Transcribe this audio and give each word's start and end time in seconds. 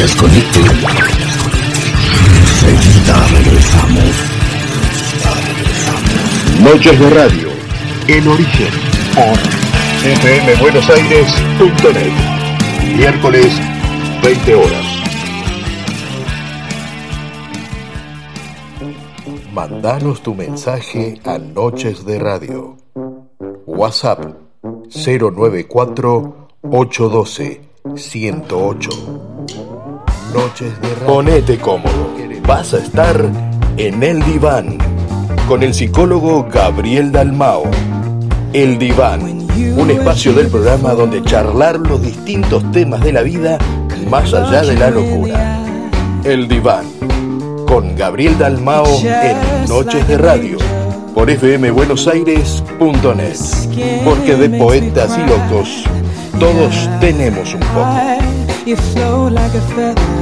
desconecte. 0.00 0.60
Enseguida 2.70 3.26
regresamos. 3.26 4.14
Noches 6.62 6.98
de 6.98 7.10
Radio, 7.10 7.48
El 8.08 8.26
Origen, 8.28 8.70
por 9.14 9.36
fmbuenosaires.net. 10.22 12.12
Miércoles, 12.96 13.52
20 14.22 14.54
horas. 14.54 14.86
Mandanos 19.52 20.22
tu 20.22 20.34
mensaje 20.34 21.20
a 21.26 21.36
Noches 21.36 22.06
de 22.06 22.18
Radio. 22.18 22.78
WhatsApp 23.66 24.24
094 24.94 26.48
812 26.62 27.60
108. 27.96 29.29
Noches 30.34 30.80
de. 30.80 30.88
Ponete 31.06 31.58
cómodo. 31.58 32.14
Vas 32.46 32.74
a 32.74 32.78
estar 32.78 33.24
en 33.76 34.02
el 34.02 34.22
diván 34.24 34.78
con 35.48 35.62
el 35.62 35.72
psicólogo 35.74 36.48
Gabriel 36.50 37.12
Dalmao. 37.12 37.64
El 38.52 38.78
diván, 38.78 39.46
un 39.76 39.90
espacio 39.90 40.32
del 40.32 40.48
programa 40.48 40.94
donde 40.94 41.22
charlar 41.22 41.78
los 41.78 42.02
distintos 42.02 42.68
temas 42.72 43.00
de 43.02 43.12
la 43.12 43.22
vida 43.22 43.58
más 44.08 44.34
allá 44.34 44.62
de 44.62 44.76
la 44.76 44.90
locura. 44.90 45.62
El 46.24 46.48
diván 46.48 46.86
con 47.66 47.94
Gabriel 47.96 48.36
Dalmao 48.38 48.86
en 49.04 49.68
Noches 49.68 50.08
de 50.08 50.18
Radio 50.18 50.58
por 51.14 51.30
fmbuenosaires.net. 51.30 53.36
Porque 54.04 54.36
de 54.36 54.58
poetas 54.58 55.18
y 55.18 55.22
locos 55.28 55.84
todos 56.38 56.88
tenemos 57.00 57.54
un 57.54 57.60
poco. 57.60 58.39
You 58.66 58.76
flow 58.76 59.26
like 59.28 59.54
a 59.54 59.60
feather 59.74 60.20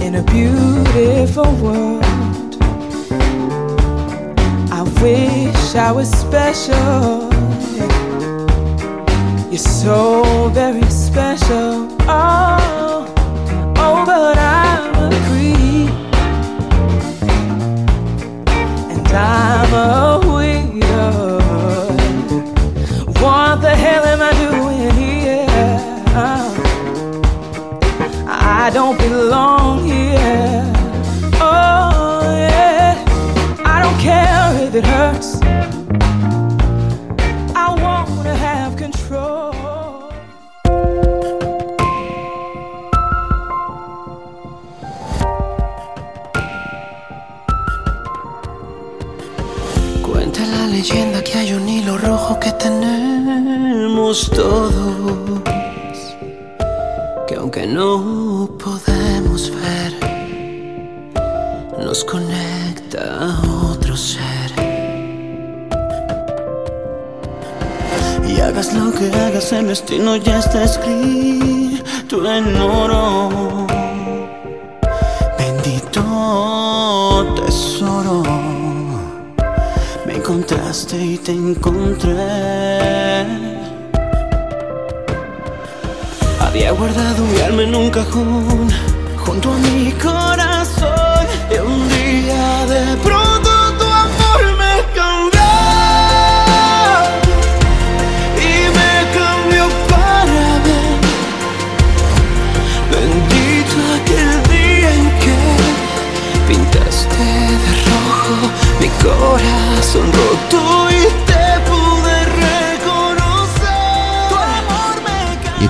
in 0.00 0.14
a 0.14 0.22
beautiful 0.22 1.52
world. 1.56 2.04
I 4.72 4.82
wish 5.02 5.74
I 5.74 5.90
was 5.92 6.08
special. 6.08 7.30
You're 9.50 9.58
so 9.58 10.50
very 10.54 10.88
special. 10.88 11.88
Oh, 12.02 13.12
oh, 13.76 14.04
but 14.06 14.38
I'm 14.38 14.94
a 14.94 15.10
creep. 15.26 15.90
And 18.92 19.08
I'm 19.08 19.74
a 19.74 20.27
I 28.68 28.70
don't 28.70 28.98
belong 28.98 29.86
here. 29.86 30.62
Oh, 31.40 32.20
yeah. 32.36 33.02
I 33.64 33.80
don't 33.80 33.98
care 33.98 34.66
if 34.66 34.74
it 34.74 34.84
hurts. 34.84 35.40
I 37.56 37.66
wanna 37.82 38.36
have 38.36 38.76
control. 38.76 39.54
Cuenta 50.02 50.40
la 50.44 50.66
leyenda 50.66 51.24
que 51.24 51.38
hay 51.38 51.54
un 51.54 51.66
hilo 51.66 51.96
rojo 51.96 52.38
que 52.38 52.52
tenemos 52.52 54.28
todos, 54.28 55.40
aunque 57.48 57.66
no 57.66 58.46
podemos 58.62 59.50
ver, 59.50 59.94
nos 61.82 62.04
conecta 62.04 63.20
a 63.20 63.40
otro 63.70 63.96
ser. 63.96 64.52
Y 68.28 68.38
hagas 68.38 68.74
lo 68.74 68.92
que 68.92 69.10
hagas, 69.14 69.50
el 69.54 69.68
destino 69.68 70.16
ya 70.16 70.40
está 70.40 70.64
escrito 70.64 72.30
en 72.30 72.54
oro. 72.60 73.66
Bendito 75.38 76.04
tesoro. 77.34 78.22
Me 80.04 80.16
encontraste 80.16 81.02
y 81.02 81.16
te 81.16 81.32
encontré. 81.32 83.47
Había 86.58 86.72
guardado 86.72 87.24
mi 87.24 87.40
alma 87.40 87.62
en 87.62 87.74
un 87.76 87.88
cajón 87.88 88.68
junto 89.16 89.52
a 89.52 89.58
mi 89.58 89.92
corazón. 89.92 90.17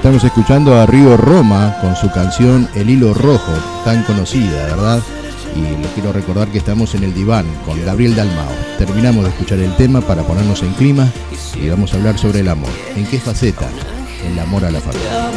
Estamos 0.08 0.24
escuchando 0.24 0.74
a 0.74 0.86
Río 0.86 1.19
Roma 1.19 1.76
con 1.82 1.94
su 1.94 2.10
canción 2.10 2.66
El 2.74 2.88
Hilo 2.88 3.12
Rojo, 3.12 3.52
tan 3.84 4.02
conocida, 4.04 4.64
¿verdad? 4.64 5.02
Y 5.54 5.60
les 5.60 5.91
quiero 5.92 6.14
recordar 6.14 6.48
que 6.48 6.56
estamos 6.56 6.94
en 6.94 7.04
el 7.04 7.12
diván 7.12 7.44
con 7.66 7.84
Gabriel 7.84 8.16
Dalmao. 8.16 8.48
Terminamos 8.78 9.24
de 9.24 9.30
escuchar 9.30 9.58
el 9.58 9.76
tema 9.76 10.00
para 10.00 10.22
ponernos 10.22 10.62
en 10.62 10.72
clima 10.72 11.06
y 11.60 11.68
vamos 11.68 11.92
a 11.92 11.98
hablar 11.98 12.18
sobre 12.18 12.41
el 12.41 12.48
amor. 12.48 12.70
¿En 12.97 13.04
qué 13.04 13.20
faceta? 13.20 13.68
El 14.26 14.38
amor 14.38 14.64
a 14.64 14.70
la 14.70 14.80
familia. 14.80 15.30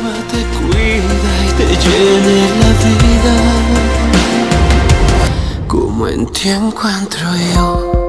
Como 5.68 6.08
en 6.08 6.28
ti 6.28 6.48
encuentro 6.48 7.28
yo. 7.54 8.01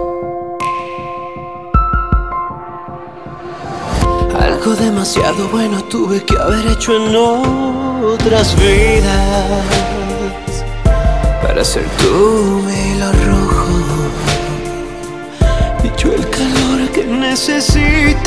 Algo 4.64 4.76
demasiado 4.76 5.48
bueno 5.48 5.82
tuve 5.82 6.24
que 6.24 6.38
haber 6.38 6.64
hecho 6.68 6.92
en 6.94 7.16
otras 7.16 8.54
vidas 8.54 9.66
para 11.42 11.64
ser 11.64 11.84
tú 11.98 12.62
mi 12.64 12.92
hilo 12.92 13.10
rojo 13.26 13.66
y 15.82 16.00
yo 16.00 16.12
el 16.12 16.30
calor 16.30 16.88
que 16.94 17.04
necesitas. 17.04 18.22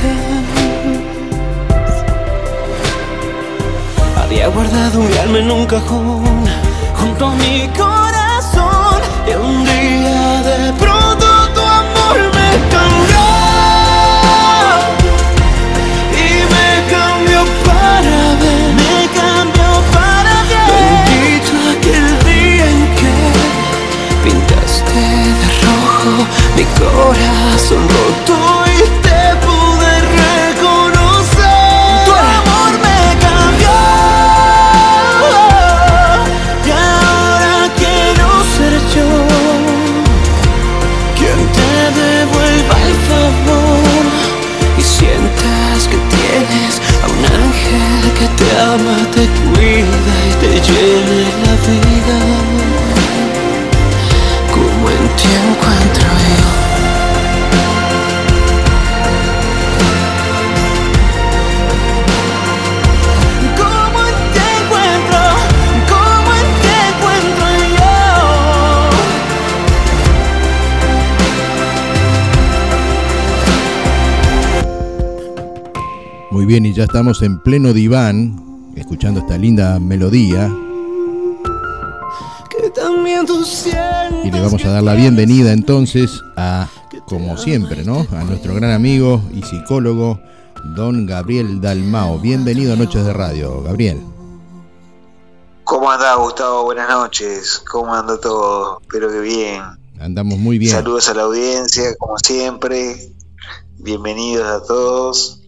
Había 4.22 4.50
guardado 4.50 5.00
mi 5.00 5.18
alma 5.18 5.40
en 5.40 5.51
un 5.51 5.66
cajón 5.66 6.44
junto 7.00 7.28
a 7.28 7.35
mi 7.35 7.69
corazón 7.78 9.01
y 9.25 9.35
un 9.35 9.63
día 9.63 10.41
de 10.44 10.74
pronto 10.74 11.05
Muy 76.45 76.53
bien, 76.53 76.65
y 76.68 76.74
ya 76.74 76.83
estamos 76.83 77.24
en 77.24 77.39
pleno 77.39 77.74
diván 77.74 78.71
escuchando 78.75 79.19
esta 79.19 79.36
linda 79.36 79.80
melodía. 79.80 80.45
Y 84.24 84.30
le 84.30 84.42
vamos 84.42 84.63
a 84.63 84.69
dar 84.69 84.83
la 84.83 84.94
bienvenida 84.94 85.53
entonces 85.53 86.21
a, 86.38 86.68
como 87.07 87.36
siempre, 87.38 87.83
¿no? 87.83 88.06
A 88.12 88.24
nuestro 88.25 88.53
gran 88.53 88.74
amigo 88.74 89.24
y 89.33 89.42
psicólogo, 89.42 90.19
don 90.75 91.07
Gabriel 91.07 91.59
Dalmao. 91.62 92.19
Bienvenido 92.19 92.74
a 92.74 92.75
Noches 92.75 93.03
de 93.03 93.13
Radio, 93.13 93.63
Gabriel. 93.63 94.06
¿Cómo 95.63 95.89
anda 95.89 96.13
Gustavo? 96.13 96.65
Buenas 96.65 96.89
noches. 96.89 97.63
¿Cómo 97.71 97.91
anda 97.91 98.19
todo? 98.19 98.81
Espero 98.81 99.09
que 99.09 99.19
bien. 99.21 99.63
Andamos 100.00 100.38
muy 100.38 100.59
bien. 100.59 100.74
Saludos 100.74 101.09
a 101.09 101.15
la 101.15 101.24
audiencia, 101.24 101.95
como 101.98 102.19
siempre. 102.19 103.12
Bienvenidos 103.80 104.45
a 104.45 104.63
todos. 104.63 105.41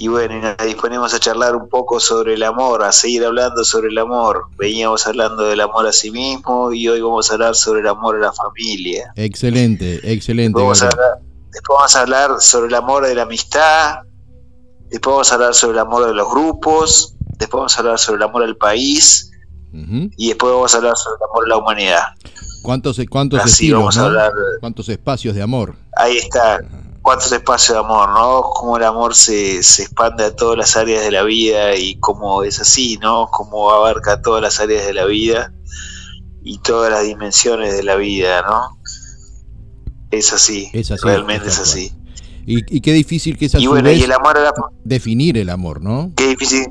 Y 0.00 0.08
bueno, 0.08 0.34
y 0.34 0.40
nos 0.40 0.56
disponemos 0.56 1.12
a 1.12 1.18
charlar 1.18 1.54
un 1.54 1.68
poco 1.68 2.00
sobre 2.00 2.32
el 2.32 2.42
amor, 2.42 2.82
a 2.82 2.90
seguir 2.90 3.22
hablando 3.22 3.62
sobre 3.64 3.88
el 3.88 3.98
amor. 3.98 4.46
Veníamos 4.56 5.06
hablando 5.06 5.42
del 5.42 5.60
amor 5.60 5.86
a 5.86 5.92
sí 5.92 6.10
mismo 6.10 6.72
y 6.72 6.88
hoy 6.88 7.02
vamos 7.02 7.30
a 7.30 7.34
hablar 7.34 7.54
sobre 7.54 7.80
el 7.80 7.86
amor 7.86 8.16
a 8.16 8.18
la 8.20 8.32
familia. 8.32 9.12
Excelente, 9.16 10.00
excelente. 10.10 10.58
Después 10.58 10.80
vamos 11.68 11.96
a 11.96 12.00
hablar, 12.00 12.30
sobre 12.40 12.68
el 12.68 12.74
amor 12.76 13.06
de 13.06 13.14
la 13.14 13.24
amistad, 13.24 13.98
después 14.88 15.12
vamos 15.12 15.32
a 15.32 15.34
hablar 15.34 15.54
sobre 15.54 15.74
el 15.74 15.80
amor 15.80 16.06
de 16.06 16.14
los 16.14 16.30
grupos, 16.30 17.14
después 17.38 17.58
vamos 17.58 17.76
a 17.76 17.80
hablar 17.80 17.98
sobre 17.98 18.16
el 18.16 18.22
amor 18.22 18.42
al 18.44 18.56
país 18.56 19.30
y 20.16 20.28
después 20.28 20.50
vamos 20.50 20.72
a 20.72 20.78
hablar 20.78 20.96
sobre 20.96 21.16
el 21.16 21.30
amor 21.30 21.44
a 21.44 21.48
la 21.48 21.56
humanidad. 21.58 22.02
¿Cuántos, 22.62 22.98
cuántos 23.10 23.44
estilos, 23.44 24.00
¿Cuántos 24.60 24.88
espacios 24.88 25.34
de 25.34 25.42
amor? 25.42 25.74
Ahí 25.94 26.16
está 26.16 26.62
cuántos 27.02 27.32
espacios 27.32 27.76
de 27.76 27.84
amor, 27.84 28.10
¿no? 28.10 28.42
Cómo 28.54 28.76
el 28.76 28.84
amor 28.84 29.14
se, 29.14 29.62
se 29.62 29.82
expande 29.82 30.24
a 30.24 30.36
todas 30.36 30.58
las 30.58 30.76
áreas 30.76 31.02
de 31.02 31.10
la 31.10 31.22
vida 31.22 31.76
y 31.76 31.98
cómo 31.98 32.42
es 32.42 32.60
así, 32.60 32.98
¿no? 32.98 33.28
Cómo 33.30 33.70
abarca 33.70 34.20
todas 34.20 34.42
las 34.42 34.60
áreas 34.60 34.86
de 34.86 34.94
la 34.94 35.04
vida 35.06 35.52
y 36.42 36.58
todas 36.58 36.90
las 36.90 37.04
dimensiones 37.04 37.76
de 37.76 37.82
la 37.82 37.96
vida, 37.96 38.42
¿no? 38.42 38.78
Es 40.10 40.32
así, 40.32 40.68
es 40.72 40.90
así 40.90 41.02
realmente 41.04 41.48
es, 41.48 41.58
así. 41.58 41.92
Y, 42.46 42.80
qué 42.80 42.92
difícil 42.92 43.38
que 43.38 43.46
es 43.46 43.54
a 43.54 43.60
y 43.60 43.66
bueno, 43.66 43.92
y 43.92 44.02
el 44.02 44.12
amor 44.12 44.38
definir 44.82 45.38
el 45.38 45.50
amor, 45.50 45.80
¿no? 45.80 46.12
Qué 46.16 46.28
difícil. 46.28 46.66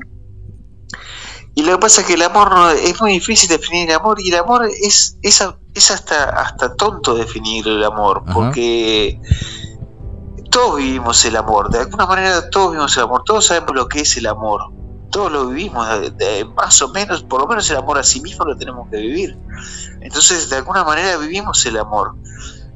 Y 1.54 1.62
lo 1.62 1.72
que 1.72 1.78
pasa 1.78 2.02
es 2.02 2.06
que 2.06 2.14
el 2.14 2.22
amor 2.22 2.52
es 2.82 3.00
muy 3.00 3.12
difícil 3.12 3.48
definir 3.48 3.88
el 3.88 3.96
amor 3.96 4.20
y 4.20 4.28
el 4.28 4.36
amor 4.36 4.66
es, 4.66 5.16
es, 5.22 5.42
es 5.74 5.90
hasta, 5.90 6.24
hasta 6.40 6.74
tonto 6.76 7.14
definir 7.14 7.66
el 7.66 7.82
amor, 7.82 8.22
porque 8.32 9.18
todos 10.50 10.76
vivimos 10.76 11.24
el 11.24 11.36
amor, 11.36 11.70
de 11.70 11.78
alguna 11.78 12.06
manera 12.06 12.50
todos 12.50 12.72
vivimos 12.72 12.96
el 12.96 13.04
amor, 13.04 13.22
todos 13.24 13.46
sabemos 13.46 13.74
lo 13.74 13.88
que 13.88 14.00
es 14.00 14.16
el 14.16 14.26
amor, 14.26 14.72
todos 15.10 15.30
lo 15.30 15.46
vivimos, 15.46 15.86
más 16.54 16.82
o 16.82 16.88
menos, 16.88 17.22
por 17.22 17.40
lo 17.40 17.46
menos 17.46 17.70
el 17.70 17.76
amor 17.76 17.98
a 17.98 18.02
sí 18.02 18.20
mismo 18.20 18.44
lo 18.44 18.56
tenemos 18.56 18.88
que 18.90 18.96
vivir. 18.96 19.38
Entonces, 20.00 20.50
de 20.50 20.56
alguna 20.56 20.84
manera 20.84 21.16
vivimos 21.16 21.64
el 21.66 21.78
amor. 21.78 22.14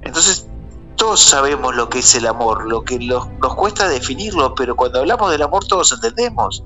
Entonces, 0.03 0.47
todos 0.97 1.21
sabemos 1.21 1.75
lo 1.75 1.89
que 1.89 1.99
es 1.99 2.15
el 2.15 2.27
amor, 2.27 2.67
lo 2.67 2.85
que 2.85 2.99
nos 2.99 3.55
cuesta 3.57 3.89
definirlo, 3.89 4.55
pero 4.55 4.77
cuando 4.77 5.01
hablamos 5.01 5.31
del 5.31 5.43
amor 5.43 5.65
todos 5.67 5.93
entendemos. 5.93 6.65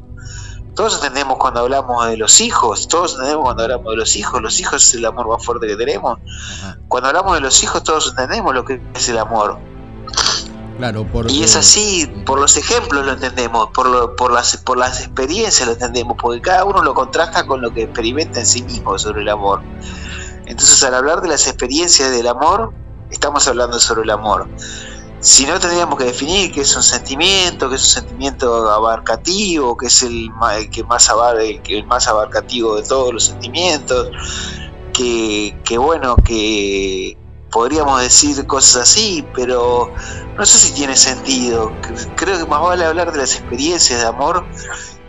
Todos 0.75 0.95
entendemos 0.97 1.39
cuando 1.39 1.61
hablamos 1.61 2.07
de 2.07 2.17
los 2.17 2.41
hijos, 2.41 2.87
todos 2.87 3.15
entendemos 3.15 3.45
cuando 3.45 3.65
hablamos 3.65 3.91
de 3.91 3.97
los 3.97 4.15
hijos, 4.15 4.41
los 4.41 4.61
hijos 4.61 4.85
es 4.85 4.95
el 4.95 5.07
amor 5.07 5.29
más 5.29 5.45
fuerte 5.45 5.67
que 5.67 5.77
tenemos. 5.77 6.19
Cuando 6.87 7.09
hablamos 7.09 7.35
de 7.35 7.41
los 7.41 7.63
hijos 7.63 7.83
todos 7.83 8.11
entendemos 8.11 8.55
lo 8.55 8.65
que 8.65 8.81
es 8.95 9.09
el 9.09 9.19
amor 9.19 9.59
y 11.29 11.43
es 11.43 11.57
así, 11.57 12.07
por 12.25 12.41
los 12.41 12.57
ejemplos 12.57 13.05
lo 13.05 13.13
entendemos, 13.13 13.69
por, 13.75 14.15
por, 14.15 14.33
las, 14.33 14.57
por 14.59 14.79
las 14.79 15.01
experiencias 15.01 15.67
lo 15.67 15.73
entendemos, 15.73 16.17
porque 16.21 16.41
cada 16.41 16.65
uno 16.65 16.83
lo 16.83 16.95
contrasta 16.95 17.47
con 17.47 17.61
lo 17.61 17.75
que 17.75 17.83
experimenta 17.85 18.39
en 18.41 18.47
sí 18.47 18.63
mismo 18.63 18.97
sobre 18.97 19.23
el 19.23 19.29
amor. 19.29 19.61
Entonces 20.47 20.83
al 20.85 20.95
hablar 20.95 21.21
de 21.21 21.29
las 21.29 21.49
experiencias 21.49 22.13
del 22.13 22.29
amor, 22.29 22.73
estamos 23.11 23.49
hablando 23.49 23.81
sobre 23.81 24.03
el 24.03 24.11
amor. 24.11 24.49
Si 25.21 25.47
no 25.47 25.59
tendríamos 25.59 25.99
que 25.99 26.05
definir 26.05 26.53
qué 26.53 26.61
es 26.61 26.77
un 26.77 26.85
sentimiento, 26.85 27.69
qué 27.69 27.75
es 27.75 27.83
un 27.83 28.03
sentimiento 28.03 28.71
abarcativo, 28.71 29.77
qué 29.77 29.87
es 29.87 30.03
el, 30.03 30.31
que 30.71 30.85
más, 30.85 31.11
el 31.69 31.87
más 31.87 32.07
abarcativo 32.07 32.77
de 32.77 32.85
todos 32.85 33.13
los 33.13 33.25
sentimientos, 33.25 34.11
que, 34.93 35.59
que 35.65 35.77
bueno, 35.77 36.15
que 36.17 37.19
podríamos 37.51 38.01
decir 38.01 38.47
cosas 38.47 38.83
así, 38.83 39.25
pero 39.35 39.93
no 40.37 40.47
sé 40.47 40.59
si 40.59 40.75
tiene 40.75 40.97
sentido. 40.97 41.73
Creo 42.17 42.39
que 42.39 42.47
más 42.47 42.61
vale 42.61 42.85
hablar 42.85 43.13
de 43.13 43.19
las 43.19 43.35
experiencias 43.35 44.01
de 44.01 44.07
amor 44.07 44.45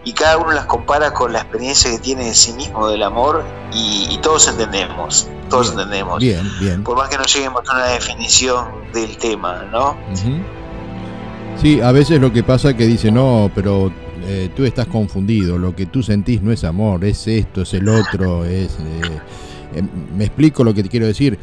y 0.06 0.14
cada 0.14 0.38
uno 0.38 0.52
las 0.52 0.66
compara 0.66 1.14
con 1.14 1.34
la 1.34 1.40
experiencia 1.40 1.92
que 1.92 2.00
tiene 2.00 2.26
de 2.26 2.34
sí 2.34 2.54
mismo 2.54 2.88
del 2.88 3.04
amor 3.04 3.44
y, 3.74 4.18
todos 4.22 4.48
entendemos, 4.48 5.28
todos 5.50 5.72
entendemos. 5.72 6.20
Bien, 6.20 6.50
bien. 6.60 6.84
Por 6.84 6.98
más 6.98 7.10
que 7.10 7.18
no 7.18 7.26
lleguemos 7.26 7.62
a 7.70 7.76
una 7.76 7.86
definición 7.88 8.68
del 8.94 9.18
tema, 9.18 9.64
¿no? 9.72 9.98
Sí, 11.62 11.82
a 11.82 11.92
veces 11.92 12.22
lo 12.22 12.32
que 12.32 12.44
pasa 12.44 12.72
es 12.72 12.76
que 12.76 12.88
dice, 12.88 13.12
no, 13.12 13.52
pero 13.54 13.92
eh, 14.24 14.50
tú 14.56 14.64
estás 14.64 14.88
confundido, 14.88 15.58
lo 15.58 15.76
que 15.76 15.86
tú 15.86 16.02
sentís 16.02 16.42
no 16.42 16.52
es 16.52 16.64
amor, 16.64 17.04
es 17.04 17.28
esto, 17.28 17.62
es 17.62 17.74
el 17.74 17.90
otro, 17.90 18.46
es... 18.46 18.72
Eh, 18.80 19.22
eh, 19.76 19.84
me 20.16 20.26
explico 20.26 20.64
lo 20.64 20.74
que 20.74 20.82
te 20.82 20.90
quiero 20.90 21.06
decir 21.06 21.38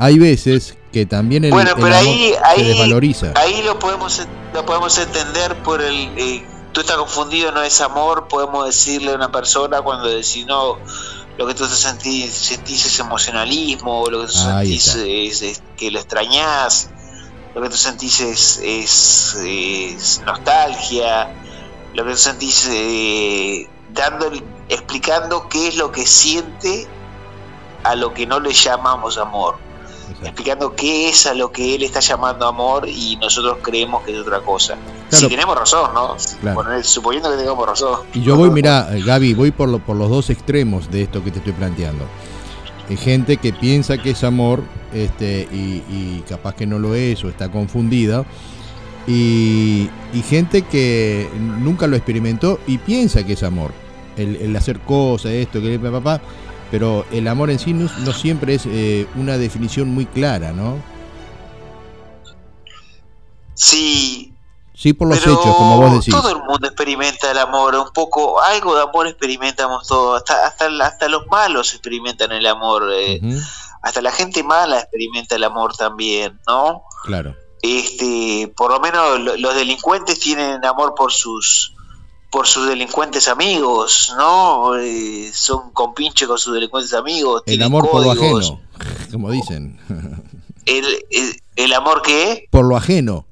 hay 0.00 0.18
veces 0.18 0.78
que 0.92 1.04
también 1.04 1.44
el, 1.44 1.50
bueno, 1.50 1.72
pero 1.76 1.94
ahí, 1.94 2.32
ahí, 2.42 2.64
desvaloriza. 2.64 3.34
Ahí 3.36 3.62
lo 3.62 3.78
podemos, 3.78 4.26
lo 4.54 4.64
podemos 4.64 4.96
entender 4.96 5.62
por 5.62 5.82
el... 5.82 5.94
Eh, 6.16 6.42
tú 6.72 6.80
estás 6.80 6.96
confundido, 6.96 7.52
no 7.52 7.62
es 7.62 7.82
amor, 7.82 8.26
podemos 8.26 8.64
decirle 8.64 9.12
a 9.12 9.16
una 9.16 9.30
persona 9.30 9.82
cuando 9.82 10.08
decís, 10.08 10.46
no, 10.46 10.78
lo 11.36 11.46
que 11.46 11.52
tú 11.52 11.66
sentís, 11.66 12.32
sentís 12.32 12.86
es 12.86 12.98
emocionalismo, 12.98 14.06
lo 14.08 14.22
que 14.22 14.28
tú 14.28 14.32
sentís 14.32 14.94
es, 14.94 15.62
que 15.76 15.90
lo 15.90 15.98
extrañás, 15.98 16.88
lo 17.54 17.60
que 17.60 17.68
tú 17.68 17.76
sentís 17.76 18.20
es, 18.20 18.58
es, 18.64 20.22
nostalgia, 20.24 21.30
lo 21.92 22.06
que 22.06 22.12
tú 22.12 22.16
sentís 22.16 22.70
eh, 22.72 23.68
dando, 23.92 24.32
explicando 24.70 25.46
qué 25.50 25.68
es 25.68 25.76
lo 25.76 25.92
que 25.92 26.06
siente 26.06 26.88
a 27.84 27.94
lo 27.96 28.14
que 28.14 28.26
no 28.26 28.40
le 28.40 28.54
llamamos 28.54 29.18
amor 29.18 29.68
explicando 30.22 30.74
qué 30.74 31.08
es 31.08 31.26
a 31.26 31.34
lo 31.34 31.52
que 31.52 31.74
él 31.74 31.82
está 31.82 32.00
llamando 32.00 32.46
amor 32.46 32.88
y 32.88 33.16
nosotros 33.16 33.58
creemos 33.62 34.02
que 34.04 34.12
es 34.12 34.18
otra 34.18 34.40
cosa. 34.40 34.76
Si 35.08 35.28
tenemos 35.28 35.58
razón, 35.58 35.90
¿no? 35.94 36.16
suponiendo 36.82 37.30
que 37.30 37.36
tengamos 37.36 37.66
razón. 37.66 38.00
Y 38.14 38.22
yo 38.22 38.36
voy, 38.36 38.50
mira, 38.50 38.88
Gaby, 38.90 39.34
voy 39.34 39.50
por, 39.50 39.68
lo, 39.68 39.78
por 39.78 39.96
los 39.96 40.10
dos 40.10 40.30
extremos 40.30 40.90
de 40.90 41.02
esto 41.02 41.22
que 41.24 41.30
te 41.30 41.38
estoy 41.38 41.52
planteando. 41.52 42.04
Hay 42.88 42.96
gente 42.96 43.36
que 43.36 43.52
piensa 43.52 43.98
que 43.98 44.10
es 44.10 44.24
amor 44.24 44.62
este, 44.92 45.48
y, 45.52 46.22
capaz 46.28 46.54
que 46.54 46.66
no 46.66 46.78
lo 46.78 46.94
es 46.94 47.22
o 47.24 47.28
está 47.28 47.50
confundida. 47.50 48.24
Y, 49.06 49.88
gente 50.28 50.62
que 50.62 51.28
nunca 51.38 51.86
lo 51.86 51.96
experimentó 51.96 52.60
y 52.66 52.78
piensa 52.78 53.24
que 53.24 53.34
es 53.34 53.42
amor. 53.42 53.72
El, 54.16 54.36
el 54.36 54.56
hacer 54.56 54.80
cosas, 54.80 55.32
esto, 55.32 55.62
que 55.62 55.78
papá 55.78 56.20
pero 56.70 57.04
el 57.10 57.26
amor 57.28 57.50
en 57.50 57.58
sí 57.58 57.72
no, 57.72 57.88
siempre 58.12 58.54
es 58.54 58.66
eh, 58.66 59.06
una 59.16 59.36
definición 59.38 59.88
muy 59.88 60.06
clara, 60.06 60.52
¿no? 60.52 60.82
Sí. 63.54 64.32
Sí, 64.74 64.94
por 64.94 65.08
los 65.08 65.18
hechos, 65.18 65.36
como 65.38 65.76
vos 65.78 65.92
decís. 65.92 66.14
Todo 66.14 66.30
el 66.30 66.42
mundo 66.42 66.66
experimenta 66.66 67.30
el 67.30 67.38
amor, 67.38 67.74
un 67.74 67.92
poco, 67.92 68.40
algo 68.40 68.74
de 68.76 68.82
amor 68.82 69.06
experimentamos 69.06 69.86
todos, 69.86 70.22
hasta, 70.22 70.46
hasta, 70.46 70.66
hasta 70.86 71.08
los 71.08 71.26
malos 71.26 71.74
experimentan 71.74 72.32
el 72.32 72.46
amor, 72.46 72.90
eh, 72.90 73.20
hasta 73.82 74.00
la 74.00 74.10
gente 74.10 74.42
mala 74.42 74.78
experimenta 74.80 75.36
el 75.36 75.44
amor 75.44 75.76
también, 75.76 76.40
¿no? 76.46 76.84
Claro. 77.04 77.36
Este, 77.60 78.50
por 78.56 78.70
lo 78.70 78.80
menos 78.80 79.20
los 79.38 79.54
delincuentes 79.54 80.18
tienen 80.18 80.64
amor 80.64 80.94
por 80.94 81.12
sus 81.12 81.74
por 82.30 82.46
sus 82.46 82.68
delincuentes 82.68 83.28
amigos, 83.28 84.14
¿no? 84.16 84.76
Eh, 84.76 85.30
son 85.34 85.72
compinches 85.72 86.28
con 86.28 86.38
sus 86.38 86.54
delincuentes 86.54 86.94
amigos. 86.94 87.42
El 87.46 87.62
amor 87.62 87.90
por 87.90 88.04
lo 88.04 88.12
ajeno, 88.12 88.60
como 89.10 89.30
dicen. 89.30 89.78
El, 90.66 90.84
el, 91.56 91.72
amor 91.72 92.02
qué? 92.02 92.46
Por 92.50 92.64
lo 92.64 92.76
ajeno. 92.76 93.26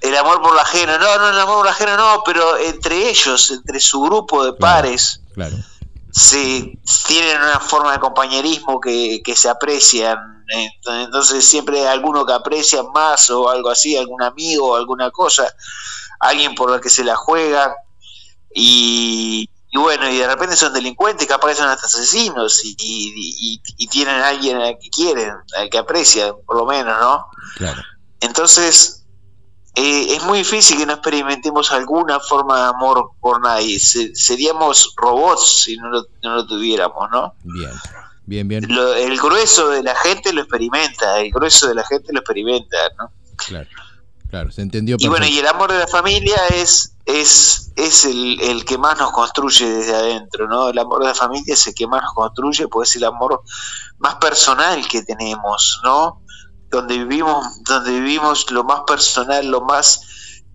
El 0.00 0.16
amor 0.16 0.42
por 0.42 0.52
lo 0.52 0.60
ajeno, 0.60 0.98
no, 0.98 1.18
no, 1.18 1.28
el 1.28 1.38
amor 1.38 1.56
por 1.56 1.64
lo 1.64 1.70
ajeno 1.70 1.96
no, 1.96 2.22
pero 2.24 2.58
entre 2.58 3.08
ellos, 3.08 3.52
entre 3.52 3.78
su 3.78 4.00
grupo 4.00 4.44
de 4.44 4.52
pares, 4.52 5.20
claro. 5.32 5.56
Se, 6.12 6.78
tienen 7.06 7.42
una 7.42 7.58
forma 7.58 7.92
de 7.92 7.98
compañerismo 7.98 8.80
que, 8.80 9.20
que 9.24 9.34
se 9.34 9.48
aprecian. 9.48 10.44
Entonces 10.86 11.46
siempre 11.46 11.80
hay 11.80 11.86
alguno 11.86 12.26
que 12.26 12.34
aprecia 12.34 12.82
más 12.82 13.30
o 13.30 13.48
algo 13.48 13.70
así, 13.70 13.96
algún 13.96 14.22
amigo 14.22 14.72
o 14.72 14.76
alguna 14.76 15.10
cosa 15.10 15.52
alguien 16.22 16.54
por 16.54 16.70
la 16.70 16.80
que 16.80 16.88
se 16.88 17.04
la 17.04 17.16
juega 17.16 17.74
y, 18.54 19.48
bueno, 19.74 20.08
y 20.08 20.18
de 20.18 20.26
repente 20.26 20.56
son 20.56 20.72
delincuentes, 20.72 21.26
capaz 21.26 21.48
que 21.48 21.54
son 21.56 21.68
hasta 21.68 21.86
asesinos 21.86 22.60
y, 22.64 23.60
tienen 23.90 24.14
a 24.14 24.28
alguien 24.28 24.56
al 24.58 24.78
que 24.78 24.88
quieren, 24.88 25.34
al 25.56 25.68
que 25.68 25.78
aprecian, 25.78 26.34
por 26.46 26.56
lo 26.56 26.64
menos, 26.64 26.98
¿no? 26.98 27.26
Claro. 27.56 27.82
Entonces, 28.20 29.01
eh, 29.74 30.16
es 30.16 30.22
muy 30.24 30.38
difícil 30.38 30.76
que 30.76 30.84
no 30.84 30.92
experimentemos 30.92 31.72
alguna 31.72 32.20
forma 32.20 32.58
de 32.58 32.68
amor 32.68 33.12
por 33.20 33.40
nadie. 33.40 33.80
seríamos 33.80 34.92
robots 34.96 35.62
si 35.64 35.76
no 35.78 35.88
lo, 35.90 36.46
tuviéramos, 36.46 37.10
¿no? 37.10 37.34
Bien, 37.42 37.72
bien, 38.26 38.48
bien. 38.48 38.70
el 38.70 39.18
grueso 39.18 39.70
de 39.70 39.82
la 39.82 39.94
gente 39.94 40.32
lo 40.34 40.42
experimenta, 40.42 41.18
el 41.20 41.30
grueso 41.30 41.68
de 41.68 41.74
la 41.74 41.84
gente 41.86 42.12
lo 42.12 42.20
experimenta, 42.20 42.76
¿no? 42.98 43.12
Claro, 43.36 43.68
claro, 44.28 44.50
se 44.50 44.60
entendió. 44.60 44.96
Y 44.98 45.08
bueno, 45.08 45.24
y 45.24 45.38
el 45.38 45.46
amor 45.46 45.72
de 45.72 45.78
la 45.78 45.86
familia 45.86 46.36
es, 46.54 46.94
es, 47.06 47.72
es 47.76 48.04
el, 48.04 48.42
el, 48.42 48.66
que 48.66 48.76
más 48.76 48.98
nos 48.98 49.10
construye 49.12 49.70
desde 49.70 49.94
adentro, 49.94 50.48
¿no? 50.48 50.68
El 50.68 50.78
amor 50.78 51.00
de 51.00 51.08
la 51.08 51.14
familia 51.14 51.54
es 51.54 51.66
el 51.66 51.74
que 51.74 51.86
más 51.86 52.02
nos 52.02 52.12
construye, 52.12 52.68
pues 52.68 52.90
es 52.90 52.96
el 52.96 53.04
amor 53.04 53.42
más 53.96 54.16
personal 54.16 54.86
que 54.86 55.02
tenemos, 55.02 55.80
¿no? 55.82 56.20
Donde 56.72 56.96
vivimos, 56.98 57.62
donde 57.64 57.92
vivimos 57.92 58.50
lo 58.50 58.64
más 58.64 58.80
personal, 58.86 59.46
lo 59.46 59.60
más 59.60 60.00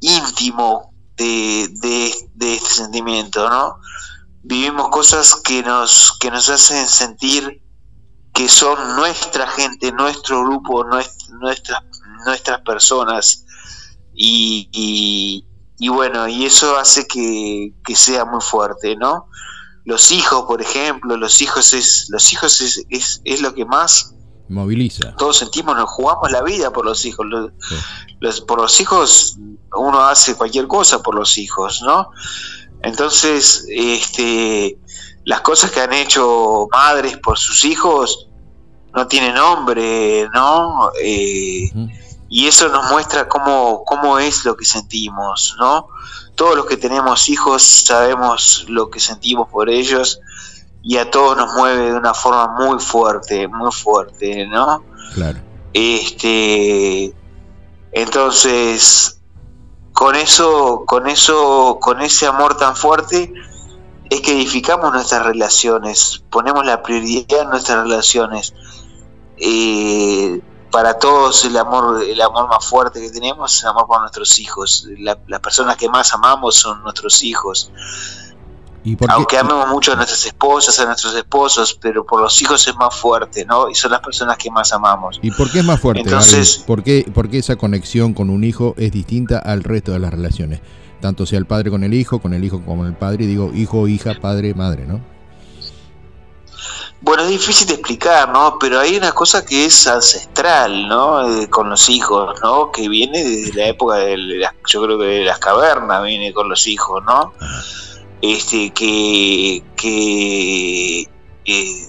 íntimo 0.01 0.91
de, 1.15 1.65
este 2.39 2.59
sentimiento, 2.59 3.47
¿no? 3.47 3.79
Vivimos 4.41 4.89
cosas 4.89 5.36
que 5.36 5.62
nos, 5.62 6.17
que 6.19 6.31
nos 6.31 6.50
hacen 6.50 6.88
sentir 6.88 7.62
que 8.33 8.50
son 8.50 8.95
nuestra 8.95 9.47
gente, 9.47 9.91
nuestro 9.91 10.43
grupo, 10.43 10.83
nuestras, 10.83 11.83
nuestras 12.25 12.62
personas. 12.62 13.45
Y, 14.13 14.69
y, 15.79 15.89
bueno, 15.89 16.27
y 16.27 16.45
eso 16.45 16.77
hace 16.77 17.05
que, 17.05 17.74
que, 17.86 17.95
sea 17.95 18.25
muy 18.25 18.41
fuerte, 18.41 18.95
¿no? 18.95 19.29
Los 19.86 20.12
hijos, 20.12 20.45
por 20.47 20.62
ejemplo, 20.62 21.15
los 21.15 21.41
hijos 21.41 21.74
es, 21.74 22.07
los 22.09 22.33
hijos 22.33 22.62
es, 22.62 23.21
es 23.24 23.41
lo 23.41 23.53
que 23.53 23.65
más 23.65 24.15
Moviliza. 24.50 25.16
Todos 25.16 25.38
sentimos, 25.38 25.75
nos 25.75 25.89
jugamos 25.89 26.32
la 26.32 26.42
vida 26.42 26.72
por 26.72 26.86
los 26.86 27.06
hijos. 27.06 27.25
Los, 28.20 28.42
por 28.42 28.62
los 28.62 28.80
hijos 28.80 29.38
uno 29.75 30.01
hace 30.01 30.36
cualquier 30.36 30.68
cosa 30.68 31.01
por 31.01 31.16
los 31.16 31.38
hijos, 31.38 31.82
¿no? 31.82 32.12
Entonces, 32.82 33.66
este, 33.70 34.77
las 35.25 35.42
cosas 35.42 35.72
que 35.72 35.82
han 35.82 35.94
hecho 35.94 36.68
madres 36.72 37.18
por 37.18 37.38
sus 37.38 37.66
hijos 37.66 38.30
no 38.94 39.08
tienen 39.08 39.36
nombre, 39.36 40.27
¿no? 40.34 40.92
Eh, 41.04 41.70
y 42.30 42.48
eso 42.48 42.70
nos 42.70 42.89
muestra 42.89 43.27
cómo, 43.27 43.84
cómo 43.86 44.20
es 44.20 44.46
lo 44.46 44.56
que 44.56 44.66
sentimos, 44.66 45.56
¿no? 45.60 45.88
Todos 46.36 46.56
los 46.56 46.66
que 46.66 46.77
tenemos 46.77 47.30
hijos 47.30 47.63
sabemos 47.63 48.66
lo 48.68 48.89
que 48.89 49.00
sentimos 49.00 49.50
por 49.50 49.70
ellos 49.70 50.20
y 50.89 50.96
a 50.96 51.12
todos 51.12 51.36
nos 51.36 51.53
mueve 51.53 51.91
de 51.91 51.94
una 51.96 52.13
forma 52.13 52.48
muy 52.48 52.79
fuerte, 52.79 53.46
muy 53.50 53.74
fuerte, 53.74 54.48
¿no? 54.48 54.86
Claro. 55.13 55.38
Este, 55.74 57.13
entonces, 57.91 59.20
con 59.91 60.15
eso, 60.15 60.86
con 60.86 61.08
eso, 61.08 61.77
con 61.82 62.01
ese 62.01 62.25
amor 62.25 62.56
tan 62.56 62.74
fuerte, 62.74 63.34
es 64.10 64.22
que 64.22 64.32
edificamos 64.32 64.94
nuestras 64.94 65.25
relaciones, 65.25 66.24
ponemos 66.29 66.65
la 66.65 66.82
prioridad 66.82 67.41
en 67.41 67.50
nuestras 67.50 67.84
relaciones. 67.84 68.53
Eh, 69.36 70.39
para 70.72 71.00
todos 71.00 71.44
el 71.44 71.58
amor, 71.58 72.01
el 72.01 72.22
amor 72.22 72.48
más 72.48 72.65
fuerte 72.65 73.01
que 73.01 73.10
tenemos 73.10 73.53
es 73.53 73.63
el 73.63 73.70
amor 73.70 73.88
por 73.88 74.00
nuestros 74.00 74.39
hijos. 74.39 74.88
las 74.98 75.39
personas 75.41 75.75
que 75.75 75.89
más 75.89 76.13
amamos 76.13 76.56
son 76.56 76.82
nuestros 76.82 77.24
hijos. 77.24 77.74
Aunque 79.10 79.38
amemos 79.38 79.67
mucho 79.67 79.94
a 79.94 79.96
nuestras 79.96 80.25
esposas, 80.25 80.79
a 80.79 80.86
nuestros 80.86 81.15
esposos, 81.15 81.77
pero 81.82 82.06
por 82.06 82.22
los 82.22 82.41
hijos 82.41 82.67
es 82.67 82.75
más 82.75 82.96
fuerte, 82.96 83.46
¿no? 83.46 83.70
Y 83.70 83.75
son 83.75 83.91
las 83.91 84.01
personas 84.01 84.38
que 84.38 84.51
más 84.51 84.72
amamos. 84.72 85.20
¿Y 85.22 85.32
por 85.32 85.51
qué 85.51 85.60
es 85.60 85.65
más 85.65 85.79
fuerte? 85.79 86.01
Entonces, 86.01 86.63
¿Por 86.65 86.84
qué, 86.84 87.06
esa 87.34 87.56
conexión 87.56 88.13
con 88.13 88.29
un 88.29 88.44
hijo 88.44 88.75
es 88.77 88.91
distinta 88.91 89.39
al 89.39 89.63
resto 89.63 89.91
de 89.91 90.00
las 90.00 90.12
relaciones? 90.12 90.62
Tanto 91.01 91.25
sea 91.25 91.39
el 91.39 91.46
padre 91.46 91.70
con 91.70 91.84
el 91.84 91.94
hijo, 91.94 92.20
con 92.20 92.34
el 92.34 92.44
hijo 92.44 92.62
como 92.63 92.86
el 92.86 92.94
padre, 92.94 93.25
digo 93.25 93.51
hijo, 93.53 93.88
hija, 93.88 94.15
padre, 94.20 94.53
madre, 94.53 94.86
¿no? 94.86 95.01
Bueno, 97.00 97.24
es 97.24 97.29
difícil 97.29 97.67
de 97.67 97.75
explicar, 97.75 98.29
¿no? 98.29 98.58
Pero 98.60 98.79
hay 98.79 98.98
una 98.98 99.12
cosa 99.12 99.46
que 99.46 99.65
es 99.65 99.86
ancestral, 99.86 100.88
¿no? 100.88 101.29
Eh, 101.29 101.48
con 101.48 101.70
los 101.70 101.89
hijos, 101.89 102.39
¿no? 102.41 102.72
Que 102.72 102.89
viene 102.89 103.24
desde 103.24 103.53
la 103.53 103.67
época 103.67 103.98
de, 103.98 104.17
las, 104.17 104.53
yo 104.65 104.82
creo 104.82 104.98
que 104.98 105.06
de 105.06 105.25
las 105.25 105.38
cavernas 105.38 106.03
viene 106.03 106.34
con 106.34 106.50
los 106.50 106.65
hijos, 106.65 107.03
¿no? 107.06 107.34
Este, 108.21 108.71
que, 108.71 109.63
que 109.75 111.09
eh, 111.45 111.88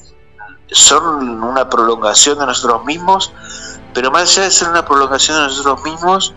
son 0.70 1.42
una 1.42 1.68
prolongación 1.68 2.38
de 2.38 2.46
nosotros 2.46 2.84
mismos, 2.84 3.32
pero 3.94 4.10
más 4.10 4.30
allá 4.30 4.44
de 4.44 4.50
ser 4.50 4.68
una 4.68 4.84
prolongación 4.84 5.38
de 5.38 5.44
nosotros 5.44 5.82
mismos, 5.82 6.34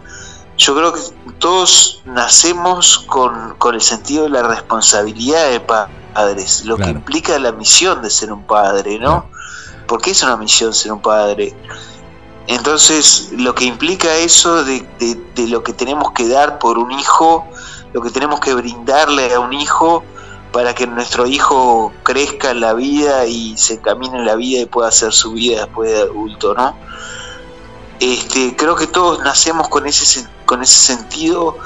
yo 0.57 0.75
creo 0.75 0.93
que 0.93 1.01
todos 1.39 2.01
nacemos 2.05 3.00
con, 3.00 3.55
el 3.74 3.81
sentido 3.81 4.24
de 4.24 4.29
la 4.29 4.43
responsabilidad 4.43 5.50
de 5.50 5.60
padres, 5.60 6.65
lo 6.65 6.77
que 6.77 6.89
implica 6.89 7.38
la 7.39 7.51
misión 7.51 8.01
de 8.01 8.10
ser 8.10 8.31
un 8.31 8.43
padre, 8.45 9.00
¿no? 9.00 9.25
Porque 9.88 10.12
es 10.12 10.24
una 10.24 10.38
misión 10.38 10.74
ser 10.74 10.91
un 10.91 11.01
padre. 11.01 11.55
Entonces, 12.48 13.29
lo 13.38 13.55
que 13.55 13.65
implica 13.65 14.13
eso 14.17 14.63
de, 14.63 14.86
de 15.00 15.48
lo 15.48 15.63
que 15.63 15.74
tenemos 15.74 16.12
que 16.12 16.27
dar 16.27 16.60
por 16.60 16.77
un 16.77 16.91
hijo, 16.91 17.48
lo 17.93 18.01
que 18.01 18.10
tenemos 18.10 18.39
que 18.39 18.53
brindarle 18.53 19.33
a 19.33 19.39
un 19.39 19.53
hijo 19.53 20.03
para 20.51 20.74
que 20.74 20.86
nuestro 20.86 21.25
hijo 21.25 21.93
crezca 22.03 22.51
en 22.51 22.60
la 22.60 22.74
vida 22.74 23.25
y 23.25 23.57
se 23.57 23.75
encamine 23.75 24.17
en 24.17 24.25
la 24.25 24.36
vida 24.36 24.62
y 24.62 24.65
pueda 24.65 24.89
hacer 24.89 25.13
su 25.13 25.33
vida 25.33 25.62
después 25.65 25.91
de 25.91 26.01
adulto, 26.01 26.53
¿no? 26.53 26.75
Este, 28.00 28.55
creo 28.55 28.75
que 28.75 28.88
todos 28.88 29.19
nacemos 29.24 29.69
con 29.69 29.86
ese, 29.86 30.27
con 30.45 30.62
ese 30.62 30.95
sentido 30.95 31.57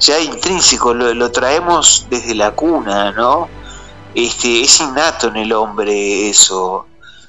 ya 0.00 0.18
intrínseco, 0.20 0.94
lo, 0.94 1.30
traemos 1.30 2.06
desde 2.10 2.34
la 2.34 2.52
cuna, 2.52 3.12
¿no? 3.12 3.48
Este, 4.14 4.62
es 4.62 4.80
innato 4.80 5.28
en 5.28 5.36
el 5.36 5.52
hombre 5.52 6.28
eso. 6.28 6.86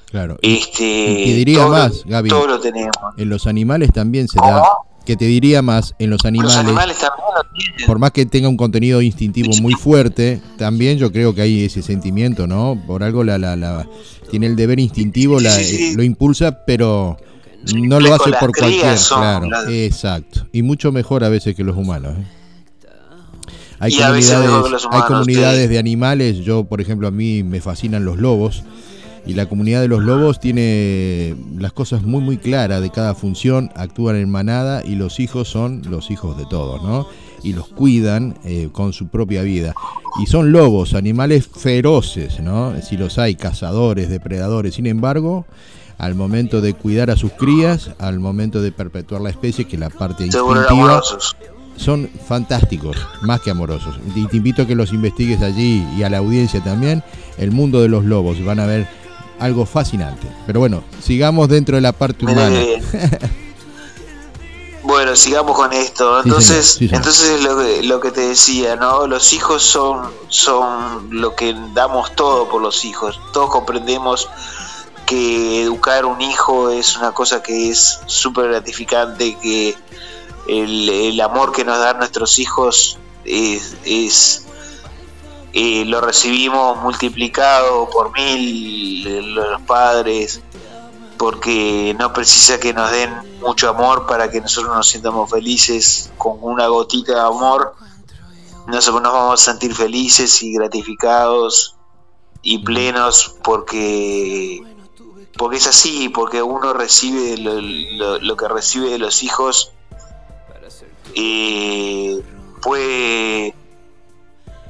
Claro. 0.09 0.37
Este, 0.41 0.83
y, 0.83 1.33
diría 1.33 1.67
más, 1.67 2.03
Gaby. 2.05 2.29
Todo 2.29 2.47
lo 2.47 2.59
tenemos. 2.59 2.95
En 3.17 3.29
los 3.29 3.45
animales 3.45 3.91
también 3.93 4.27
se 4.27 4.39
da 4.39 4.63
que 5.05 5.17
te 5.17 5.25
diría 5.25 5.61
más 5.61 5.95
en 5.99 6.09
los 6.09 6.23
animales, 6.25 6.55
por 7.85 7.99
más 7.99 8.11
que 8.11 8.25
tenga 8.25 8.47
un 8.47 8.57
contenido 8.57 9.01
instintivo 9.01 9.51
muy 9.61 9.73
fuerte, 9.73 10.41
también 10.57 10.97
yo 10.97 11.11
creo 11.11 11.35
que 11.35 11.41
hay 11.41 11.65
ese 11.65 11.81
sentimiento, 11.81 12.47
¿no? 12.47 12.81
Por 12.87 13.03
algo 13.03 13.23
la, 13.23 13.37
la, 13.37 13.55
la 13.55 13.87
tiene 14.29 14.47
el 14.47 14.55
deber 14.55 14.79
instintivo, 14.79 15.39
la, 15.39 15.57
lo 15.95 16.03
impulsa, 16.03 16.63
pero 16.65 17.17
no 17.75 17.99
lo 17.99 18.13
hace 18.13 18.31
por 18.39 18.55
cualquier, 18.55 18.97
claro, 19.07 19.47
exacto, 19.69 20.47
y 20.51 20.61
mucho 20.61 20.91
mejor 20.91 21.23
a 21.23 21.29
veces 21.29 21.55
que 21.55 21.63
los 21.63 21.75
humanos. 21.75 22.15
¿eh? 22.17 22.23
Hay 23.79 23.91
comunidades, 23.97 24.87
hay 24.89 25.01
comunidades 25.01 25.69
de 25.69 25.77
animales, 25.79 26.37
yo 26.37 26.63
por 26.63 26.79
ejemplo 26.79 27.09
a 27.09 27.11
mí 27.11 27.43
me 27.43 27.59
fascinan 27.59 28.05
los 28.05 28.17
lobos 28.17 28.63
y 29.25 29.33
la 29.33 29.47
comunidad 29.47 29.81
de 29.81 29.87
los 29.87 30.03
lobos 30.03 30.39
tiene 30.39 31.35
las 31.57 31.71
cosas 31.71 32.03
muy 32.03 32.21
muy 32.21 32.37
claras 32.37 32.81
de 32.81 32.89
cada 32.89 33.15
función, 33.15 33.71
actúan 33.75 34.17
en 34.17 34.29
manada 34.29 34.83
y 34.85 34.95
los 34.95 35.19
hijos 35.19 35.47
son 35.47 35.81
los 35.89 36.11
hijos 36.11 36.37
de 36.37 36.45
todos, 36.45 36.83
¿no? 36.83 37.07
Y 37.41 37.53
los 37.53 37.67
cuidan 37.67 38.37
eh, 38.43 38.69
con 38.71 38.93
su 38.93 39.07
propia 39.07 39.41
vida. 39.41 39.73
Y 40.21 40.27
son 40.27 40.51
lobos, 40.51 40.93
animales 40.93 41.47
feroces, 41.47 42.39
¿no? 42.39 42.73
Si 42.81 42.97
los 42.97 43.17
hay, 43.17 43.35
cazadores, 43.35 44.09
depredadores. 44.09 44.75
Sin 44.75 44.85
embargo, 44.85 45.45
al 45.97 46.15
momento 46.15 46.61
de 46.61 46.73
cuidar 46.73 47.09
a 47.09 47.15
sus 47.15 47.31
crías, 47.31 47.91
al 47.99 48.19
momento 48.19 48.61
de 48.61 48.71
perpetuar 48.71 49.21
la 49.21 49.29
especie, 49.29 49.65
que 49.65 49.77
la 49.77 49.89
parte 49.89 50.25
instintiva, 50.25 51.01
son 51.75 52.09
fantásticos, 52.27 52.97
más 53.21 53.41
que 53.41 53.51
amorosos. 53.51 53.99
Y 54.15 54.25
te 54.27 54.37
invito 54.37 54.61
a 54.61 54.67
que 54.67 54.75
los 54.75 54.93
investigues 54.93 55.41
allí 55.41 55.85
y 55.97 56.03
a 56.03 56.09
la 56.09 56.19
audiencia 56.19 56.63
también, 56.63 57.03
el 57.37 57.51
mundo 57.51 57.81
de 57.81 57.89
los 57.89 58.05
lobos. 58.05 58.43
Van 58.43 58.59
a 58.59 58.65
ver 58.65 58.87
algo 59.39 59.65
fascinante. 59.65 60.27
Pero 60.45 60.59
bueno, 60.59 60.83
sigamos 61.01 61.49
dentro 61.49 61.75
de 61.75 61.81
la 61.81 61.91
parte 61.91 62.25
humana. 62.25 62.59
bueno, 64.83 65.15
sigamos 65.15 65.55
con 65.55 65.73
esto. 65.73 66.21
Entonces, 66.23 66.79
entonces 66.81 67.43
lo 67.43 67.57
que, 67.57 67.83
lo 67.83 67.99
que 67.99 68.11
te 68.11 68.21
decía, 68.21 68.75
¿no? 68.75 69.07
Los 69.07 69.33
hijos 69.33 69.63
son, 69.63 70.09
son 70.29 71.09
lo 71.11 71.35
que 71.35 71.55
damos 71.73 72.15
todo 72.15 72.49
por 72.49 72.61
los 72.61 72.85
hijos. 72.85 73.19
Todos 73.31 73.49
comprendemos 73.49 74.29
que 75.05 75.63
educar 75.63 76.05
un 76.05 76.21
hijo 76.21 76.69
es 76.69 76.97
una 76.97 77.11
cosa 77.11 77.43
que 77.43 77.69
es 77.69 77.99
súper 78.05 78.49
gratificante, 78.49 79.37
que 79.41 79.75
el, 80.47 80.89
el, 80.89 81.21
amor 81.21 81.51
que 81.51 81.65
nos 81.65 81.79
dan 81.79 81.97
nuestros 81.97 82.39
hijos 82.39 82.97
es, 83.25 83.75
es 83.85 84.45
y 85.53 85.85
lo 85.85 86.01
recibimos 86.01 86.81
multiplicado 86.81 87.89
por 87.89 88.11
mil 88.11 89.33
los 89.35 89.61
padres, 89.61 90.41
porque 91.17 91.95
no 91.97 92.11
precisa 92.11 92.59
que 92.59 92.73
nos 92.73 92.91
den 92.91 93.39
mucho 93.39 93.69
amor 93.69 94.05
para 94.07 94.29
que 94.29 94.41
nosotros 94.41 94.75
nos 94.75 94.89
sientamos 94.89 95.29
felices 95.29 96.11
con 96.17 96.39
una 96.41 96.67
gotita 96.67 97.13
de 97.13 97.21
amor. 97.21 97.75
Nosotros 98.67 99.01
nos 99.01 99.13
vamos 99.13 99.41
a 99.41 99.51
sentir 99.51 99.73
felices 99.73 100.41
y 100.41 100.53
gratificados 100.53 101.75
y 102.41 102.57
plenos 102.57 103.35
porque 103.43 104.63
porque 105.37 105.57
es 105.57 105.67
así, 105.67 106.09
porque 106.09 106.43
uno 106.43 106.73
recibe 106.73 107.37
lo, 107.37 108.19
lo 108.19 108.37
que 108.37 108.47
recibe 108.47 108.89
de 108.91 108.99
los 108.99 109.23
hijos 109.23 109.73
eh, 111.15 112.23
puede, 112.61 113.55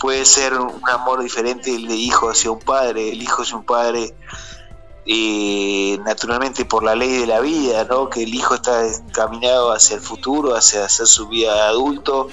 puede 0.04 0.26
ser 0.26 0.54
un 0.56 0.82
amor 0.90 1.24
diferente 1.24 1.74
el 1.74 1.88
de 1.88 1.96
hijo 1.96 2.30
hacia 2.30 2.52
un 2.52 2.60
padre, 2.60 3.10
el 3.10 3.22
hijo 3.22 3.44
hacia 3.44 3.56
un 3.56 3.64
padre 3.64 4.14
eh, 5.06 5.98
naturalmente 6.04 6.66
por 6.66 6.84
la 6.84 6.94
ley 6.94 7.22
de 7.22 7.26
la 7.26 7.40
vida, 7.40 7.86
¿no? 7.86 8.10
que 8.10 8.24
el 8.24 8.36
hijo 8.36 8.56
está 8.56 8.84
caminado 9.14 9.72
hacia 9.72 9.96
el 9.96 10.02
futuro, 10.02 10.58
hacia 10.58 10.84
hacer 10.84 11.08
su 11.08 11.30
vida 11.30 11.54
de 11.54 11.62
adulto, 11.62 12.28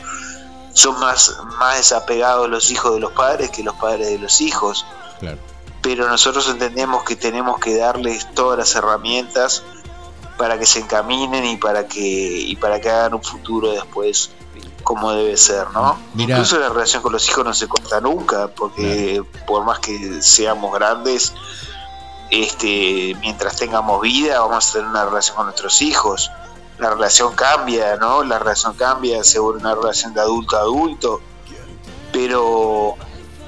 son 0.72 0.98
más, 0.98 1.38
más 1.60 1.76
desapegados 1.76 2.50
los 2.50 2.72
hijos 2.72 2.94
de 2.94 2.98
los 2.98 3.12
padres 3.12 3.50
que 3.50 3.62
los 3.62 3.76
padres 3.76 4.08
de 4.08 4.18
los 4.18 4.40
hijos. 4.40 4.84
Pero 5.80 6.08
nosotros 6.08 6.48
entendemos 6.48 7.04
que 7.04 7.14
tenemos 7.14 7.60
que 7.60 7.76
darles 7.76 8.34
todas 8.34 8.58
las 8.58 8.74
herramientas 8.74 9.62
para 10.36 10.58
que 10.58 10.66
se 10.66 10.80
encaminen 10.80 11.44
y 11.44 11.56
para 11.56 11.86
que, 11.86 12.00
y 12.00 12.56
para 12.56 12.80
que 12.80 12.90
hagan 12.90 13.14
un 13.14 13.22
futuro 13.22 13.70
después 13.70 14.32
como 14.90 15.12
debe 15.12 15.36
ser, 15.36 15.70
¿no? 15.72 15.96
Incluso 16.18 16.58
la 16.58 16.68
relación 16.68 17.00
con 17.00 17.12
los 17.12 17.28
hijos 17.28 17.44
no 17.44 17.54
se 17.54 17.68
corta 17.68 18.00
nunca, 18.00 18.48
porque 18.48 19.22
por 19.46 19.64
más 19.64 19.78
que 19.78 20.20
seamos 20.20 20.74
grandes, 20.74 21.32
este, 22.28 23.14
mientras 23.20 23.54
tengamos 23.54 24.02
vida 24.02 24.40
vamos 24.40 24.68
a 24.68 24.72
tener 24.72 24.88
una 24.88 25.04
relación 25.04 25.36
con 25.36 25.44
nuestros 25.46 25.80
hijos. 25.80 26.32
La 26.80 26.90
relación 26.90 27.36
cambia, 27.36 27.94
¿no? 27.98 28.24
La 28.24 28.40
relación 28.40 28.74
cambia, 28.74 29.22
se 29.22 29.38
vuelve 29.38 29.60
una 29.60 29.76
relación 29.76 30.12
de 30.12 30.22
adulto 30.22 30.56
a 30.56 30.62
adulto, 30.62 31.20
pero, 32.12 32.96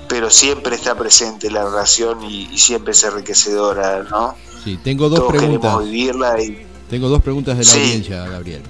pero 0.08 0.30
siempre 0.30 0.76
está 0.76 0.94
presente 0.94 1.50
la 1.50 1.64
relación 1.64 2.22
y, 2.22 2.56
siempre 2.56 2.92
es 2.92 3.02
enriquecedora, 3.02 4.04
¿no? 4.04 4.36
Sí, 4.62 4.76
tengo 4.76 5.08
dos 5.08 5.24
preguntas. 5.24 5.80
vivirla 5.80 6.40
y... 6.40 6.68
Tengo 6.88 7.08
dos 7.08 7.20
preguntas 7.20 7.58
de 7.58 7.64
la 7.64 7.72
audiencia, 7.72 8.28
Gabriel. 8.28 8.62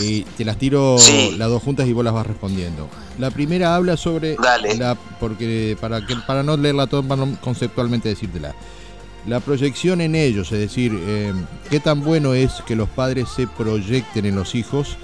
Y 0.00 0.22
te 0.22 0.44
las 0.44 0.56
tiro 0.56 0.96
las 1.36 1.48
dos 1.48 1.62
juntas 1.62 1.86
y 1.86 1.92
vos 1.92 2.04
las 2.04 2.14
vas 2.14 2.26
respondiendo. 2.26 2.88
La 3.18 3.30
primera 3.30 3.74
habla 3.74 3.96
sobre 3.96 4.36
la 4.78 4.96
porque 5.18 5.76
para 5.80 6.06
que 6.06 6.16
para 6.26 6.42
no 6.42 6.56
leerla 6.56 6.86
todo, 6.86 7.02
para 7.02 7.26
conceptualmente 7.40 8.08
decírtela. 8.08 8.54
La 9.26 9.40
proyección 9.40 10.00
en 10.00 10.14
ellos, 10.14 10.50
es 10.52 10.58
decir, 10.58 10.98
eh, 10.98 11.34
qué 11.68 11.78
tan 11.78 12.02
bueno 12.02 12.32
es 12.32 12.62
que 12.66 12.74
los 12.74 12.88
padres 12.88 13.28
se 13.28 13.46
proyecten 13.46 14.24
en 14.24 14.34
los 14.34 14.54
hijos, 14.54 14.96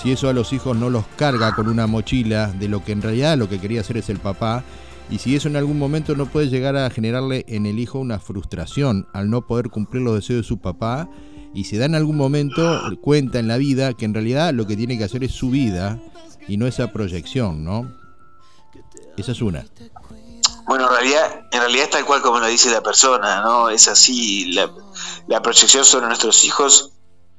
si 0.00 0.12
eso 0.12 0.28
a 0.28 0.34
los 0.34 0.52
hijos 0.52 0.76
no 0.76 0.90
los 0.90 1.06
carga 1.16 1.54
con 1.54 1.68
una 1.68 1.86
mochila 1.86 2.48
de 2.48 2.68
lo 2.68 2.84
que 2.84 2.92
en 2.92 3.00
realidad 3.00 3.38
lo 3.38 3.48
que 3.48 3.58
quería 3.58 3.80
hacer 3.80 3.96
es 3.96 4.10
el 4.10 4.18
papá, 4.18 4.62
y 5.10 5.18
si 5.18 5.36
eso 5.36 5.48
en 5.48 5.56
algún 5.56 5.78
momento 5.78 6.14
no 6.14 6.26
puede 6.26 6.48
llegar 6.48 6.76
a 6.76 6.90
generarle 6.90 7.44
en 7.48 7.64
el 7.64 7.78
hijo 7.78 7.98
una 7.98 8.18
frustración 8.18 9.06
al 9.14 9.30
no 9.30 9.46
poder 9.46 9.70
cumplir 9.70 10.02
los 10.02 10.14
deseos 10.16 10.42
de 10.42 10.48
su 10.48 10.58
papá, 10.58 11.08
y 11.54 11.64
se 11.64 11.78
da 11.78 11.86
en 11.86 11.94
algún 11.94 12.16
momento 12.16 12.80
cuenta 13.00 13.38
en 13.38 13.48
la 13.48 13.56
vida 13.56 13.94
que 13.94 14.04
en 14.04 14.14
realidad 14.14 14.52
lo 14.52 14.66
que 14.66 14.76
tiene 14.76 14.96
que 14.98 15.04
hacer 15.04 15.24
es 15.24 15.32
su 15.32 15.50
vida 15.50 15.98
y 16.48 16.56
no 16.56 16.66
esa 16.66 16.92
proyección, 16.92 17.64
¿no? 17.64 17.92
Esa 19.16 19.32
es 19.32 19.42
una. 19.42 19.64
Bueno, 20.66 20.86
en 20.86 20.90
realidad, 20.90 21.46
en 21.50 21.60
realidad 21.60 21.84
es 21.84 21.90
tal 21.90 22.04
cual 22.04 22.22
como 22.22 22.38
lo 22.38 22.46
dice 22.46 22.70
la 22.70 22.82
persona, 22.82 23.42
¿no? 23.42 23.68
Es 23.68 23.88
así, 23.88 24.52
la, 24.52 24.70
la 25.26 25.42
proyección 25.42 25.84
sobre 25.84 26.06
nuestros 26.06 26.44
hijos 26.44 26.92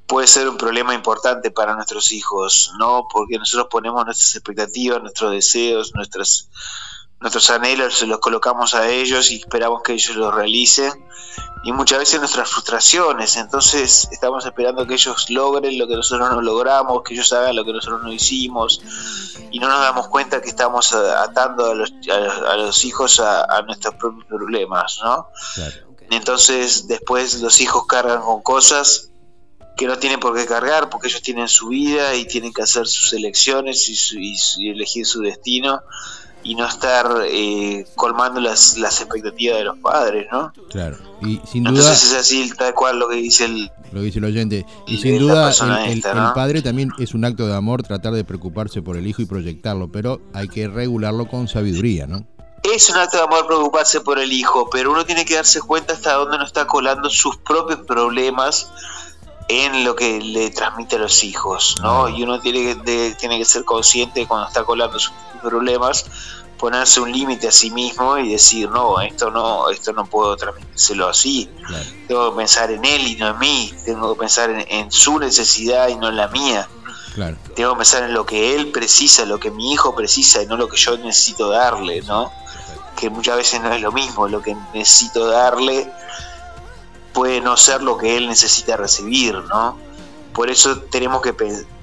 puede 0.07 0.27
ser 0.27 0.47
un 0.47 0.57
problema 0.57 0.93
importante 0.93 1.49
para 1.49 1.75
nuestros 1.75 2.11
hijos, 2.11 2.71
¿no? 2.77 3.07
Porque 3.11 3.37
nosotros 3.37 3.67
ponemos 3.71 4.05
nuestras 4.05 4.35
expectativas, 4.35 5.01
nuestros 5.01 5.31
deseos, 5.31 5.93
nuestras, 5.95 6.49
nuestros 7.23 7.49
anhelos, 7.51 8.01
los 8.01 8.19
colocamos 8.19 8.73
a 8.73 8.89
ellos 8.89 9.31
y 9.31 9.37
esperamos 9.37 9.81
que 9.81 9.93
ellos 9.93 10.17
los 10.17 10.35
realicen 10.35 10.91
y 11.63 11.71
muchas 11.71 11.99
veces 11.99 12.19
nuestras 12.19 12.49
frustraciones. 12.49 13.37
Entonces 13.37 14.09
estamos 14.11 14.45
esperando 14.45 14.85
que 14.85 14.95
ellos 14.95 15.29
logren 15.29 15.77
lo 15.77 15.87
que 15.87 15.95
nosotros 15.95 16.29
no 16.29 16.41
logramos, 16.41 17.01
que 17.01 17.13
ellos 17.13 17.31
hagan 17.31 17.55
lo 17.55 17.63
que 17.63 17.71
nosotros 17.71 18.03
no 18.03 18.11
hicimos 18.11 18.81
y 19.51 19.59
no 19.59 19.69
nos 19.69 19.79
damos 19.79 20.09
cuenta 20.09 20.41
que 20.41 20.49
estamos 20.49 20.93
atando 20.93 21.71
a 21.71 21.75
los, 21.75 21.93
a, 22.11 22.57
los 22.57 22.83
hijos 22.83 23.21
a, 23.21 23.61
nuestros 23.61 23.95
propios 23.95 24.25
problemas, 24.25 24.99
¿no? 25.01 25.29
Entonces 26.11 26.89
después 26.89 27.41
los 27.41 27.61
hijos 27.61 27.85
cargan 27.87 28.21
con 28.21 28.41
cosas 28.41 29.11
que 29.77 29.87
no 29.87 29.97
tienen 29.97 30.19
por 30.19 30.35
qué 30.35 30.45
cargar 30.45 30.89
porque 30.89 31.07
ellos 31.07 31.21
tienen 31.21 31.47
su 31.47 31.69
vida 31.69 32.15
y 32.15 32.25
tienen 32.25 32.51
que 32.51 32.63
hacer 32.63 32.85
sus 32.85 33.13
elecciones 33.13 33.89
y 34.13 34.69
elegir 34.69 35.05
su 35.05 35.21
destino 35.21 35.81
y 36.43 36.55
no 36.55 36.67
estar 36.67 37.07
eh, 37.25 37.85
colmando 37.95 38.39
las, 38.39 38.77
las 38.77 38.99
expectativas 39.01 39.57
de 39.57 39.63
los 39.63 39.77
padres, 39.79 40.27
¿no? 40.31 40.51
Claro, 40.69 40.97
y 41.21 41.39
sin 41.45 41.63
duda... 41.63 41.79
Entonces 41.79 42.11
es 42.11 42.17
así 42.17 42.51
tal 42.57 42.73
cual 42.73 42.99
lo 42.99 43.09
que 43.09 43.15
dice 43.15 43.45
el... 43.45 43.71
Lo 43.91 44.01
dice 44.01 44.19
el 44.19 44.25
oyente. 44.25 44.65
Y 44.87 44.97
sin 44.97 45.19
duda 45.19 45.51
el, 45.87 46.01
padre 46.01 46.61
también 46.61 46.91
es 46.97 47.13
un 47.13 47.25
acto 47.25 47.47
de 47.47 47.55
amor 47.55 47.83
tratar 47.83 48.13
de 48.13 48.23
preocuparse 48.23 48.81
por 48.81 48.97
el 48.97 49.07
hijo 49.07 49.21
y 49.21 49.25
proyectarlo, 49.25 49.91
pero 49.91 50.21
hay 50.33 50.47
que 50.47 50.67
regularlo 50.67 51.27
con 51.27 51.47
sabiduría, 51.47 52.07
¿no? 52.07 52.25
Es 52.63 52.89
un 52.89 52.97
acto 52.97 53.17
de 53.17 53.23
amor 53.23 53.45
preocuparse 53.45 54.01
por 54.01 54.19
el 54.19 54.31
hijo, 54.31 54.69
pero 54.71 54.91
uno 54.91 55.05
tiene 55.05 55.25
que 55.25 55.35
darse 55.35 55.61
cuenta 55.61 55.93
hasta 55.93 56.13
dónde 56.13 56.37
no 56.37 56.45
está 56.45 56.65
colando 56.65 57.09
sus 57.09 57.37
propios 57.37 57.81
problemas 57.81 58.71
en 59.47 59.83
lo 59.83 59.95
que 59.95 60.19
le 60.21 60.49
transmite 60.51 60.95
a 60.95 60.99
los 60.99 61.23
hijos, 61.23 61.75
¿no? 61.81 62.09
Y 62.09 62.23
uno 62.23 62.39
tiene 62.39 62.77
que, 62.83 63.15
tiene 63.19 63.37
que 63.37 63.45
ser 63.45 63.65
consciente 63.65 64.25
cuando 64.27 64.47
está 64.47 64.63
colando 64.63 64.99
sus 64.99 65.13
problemas, 65.41 66.05
ponerse 66.57 67.01
un 67.01 67.11
límite 67.11 67.49
a 67.49 67.51
sí 67.51 67.71
mismo 67.71 68.17
y 68.17 68.31
decir, 68.31 68.69
no, 68.69 69.01
esto 69.01 69.29
no, 69.31 69.69
esto 69.69 69.91
no 69.91 70.05
puedo 70.05 70.35
transmitírselo 70.37 71.09
así. 71.09 71.49
Tengo 72.07 72.31
que 72.31 72.37
pensar 72.37 72.71
en 72.71 72.85
él 72.85 73.07
y 73.07 73.15
no 73.15 73.29
en 73.31 73.39
mí. 73.39 73.73
Tengo 73.85 74.13
que 74.13 74.19
pensar 74.19 74.49
en, 74.49 74.91
su 74.91 75.19
necesidad 75.19 75.89
y 75.89 75.95
no 75.95 76.09
en 76.09 76.15
la 76.15 76.29
mía. 76.29 76.67
Tengo 77.55 77.73
que 77.73 77.77
pensar 77.77 78.03
en 78.03 78.13
lo 78.13 78.25
que 78.25 78.55
él 78.55 78.71
precisa, 78.71 79.25
lo 79.25 79.39
que 79.39 79.51
mi 79.51 79.73
hijo 79.73 79.93
precisa 79.93 80.41
y 80.41 80.45
no 80.45 80.55
lo 80.55 80.69
que 80.69 80.77
yo 80.77 80.97
necesito 80.97 81.49
darle, 81.49 82.01
¿no? 82.03 82.31
Que 82.95 83.09
muchas 83.09 83.35
veces 83.35 83.61
no 83.61 83.73
es 83.73 83.81
lo 83.81 83.91
mismo, 83.91 84.27
lo 84.27 84.41
que 84.41 84.55
necesito 84.73 85.27
darle 85.27 85.91
puede 87.13 87.41
no 87.41 87.55
ser 87.57 87.81
lo 87.81 87.97
que 87.97 88.17
él 88.17 88.27
necesita 88.27 88.77
recibir, 88.77 89.35
¿no? 89.35 89.77
Por 90.33 90.49
eso 90.49 90.79
tenemos 90.79 91.21
que 91.21 91.35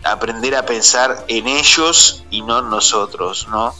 aprender 0.02 0.56
a 0.56 0.66
pensar 0.66 1.24
en 1.28 1.46
ellos 1.46 2.24
y 2.30 2.42
no 2.42 2.58
en 2.58 2.70
nosotros, 2.70 3.46
¿no? 3.48 3.72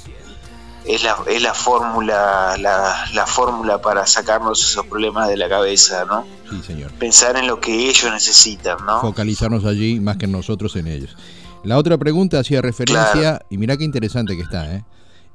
Es 0.84 1.02
la, 1.02 1.16
es 1.26 1.42
la 1.42 1.52
fórmula 1.52 2.56
la, 2.58 3.04
la 3.12 3.26
fórmula 3.26 3.82
para 3.82 4.06
sacarnos 4.06 4.62
esos 4.62 4.86
problemas 4.86 5.28
de 5.28 5.36
la 5.36 5.48
cabeza, 5.48 6.04
¿no? 6.04 6.24
Sí, 6.48 6.62
señor. 6.66 6.90
Pensar 6.92 7.36
en 7.36 7.46
lo 7.46 7.60
que 7.60 7.88
ellos 7.88 8.10
necesitan, 8.12 8.78
¿no? 8.86 9.00
Focalizarnos 9.00 9.64
allí 9.64 10.00
más 10.00 10.16
que 10.16 10.26
nosotros 10.26 10.74
en 10.76 10.86
ellos. 10.86 11.16
La 11.64 11.76
otra 11.76 11.98
pregunta 11.98 12.38
hacía 12.38 12.62
referencia, 12.62 13.40
y 13.50 13.58
mira 13.58 13.76
qué 13.76 13.84
interesante 13.84 14.36
que 14.36 14.42
está, 14.42 14.72
¿eh? 14.74 14.84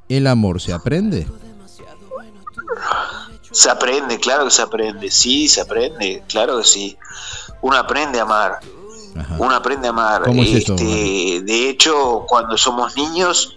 ¿El 0.10 0.28
amor 0.28 0.62
se 0.62 0.74
aprende? 0.74 1.28
Se 3.56 3.70
aprende, 3.70 4.20
claro 4.20 4.44
que 4.44 4.52
se 4.52 4.62
aprende, 4.62 5.10
sí, 5.10 5.48
se 5.48 5.62
aprende, 5.62 6.26
claro 6.28 6.58
que 6.58 6.66
sí. 6.66 6.98
Uno 7.62 7.78
aprende 7.78 8.20
a 8.20 8.24
amar, 8.24 8.60
uno 9.38 9.56
aprende 9.56 9.88
a 9.88 9.92
amar. 9.92 10.24
este, 10.28 11.42
de 11.42 11.70
hecho, 11.70 12.26
cuando 12.28 12.58
somos 12.58 12.98
niños, 12.98 13.56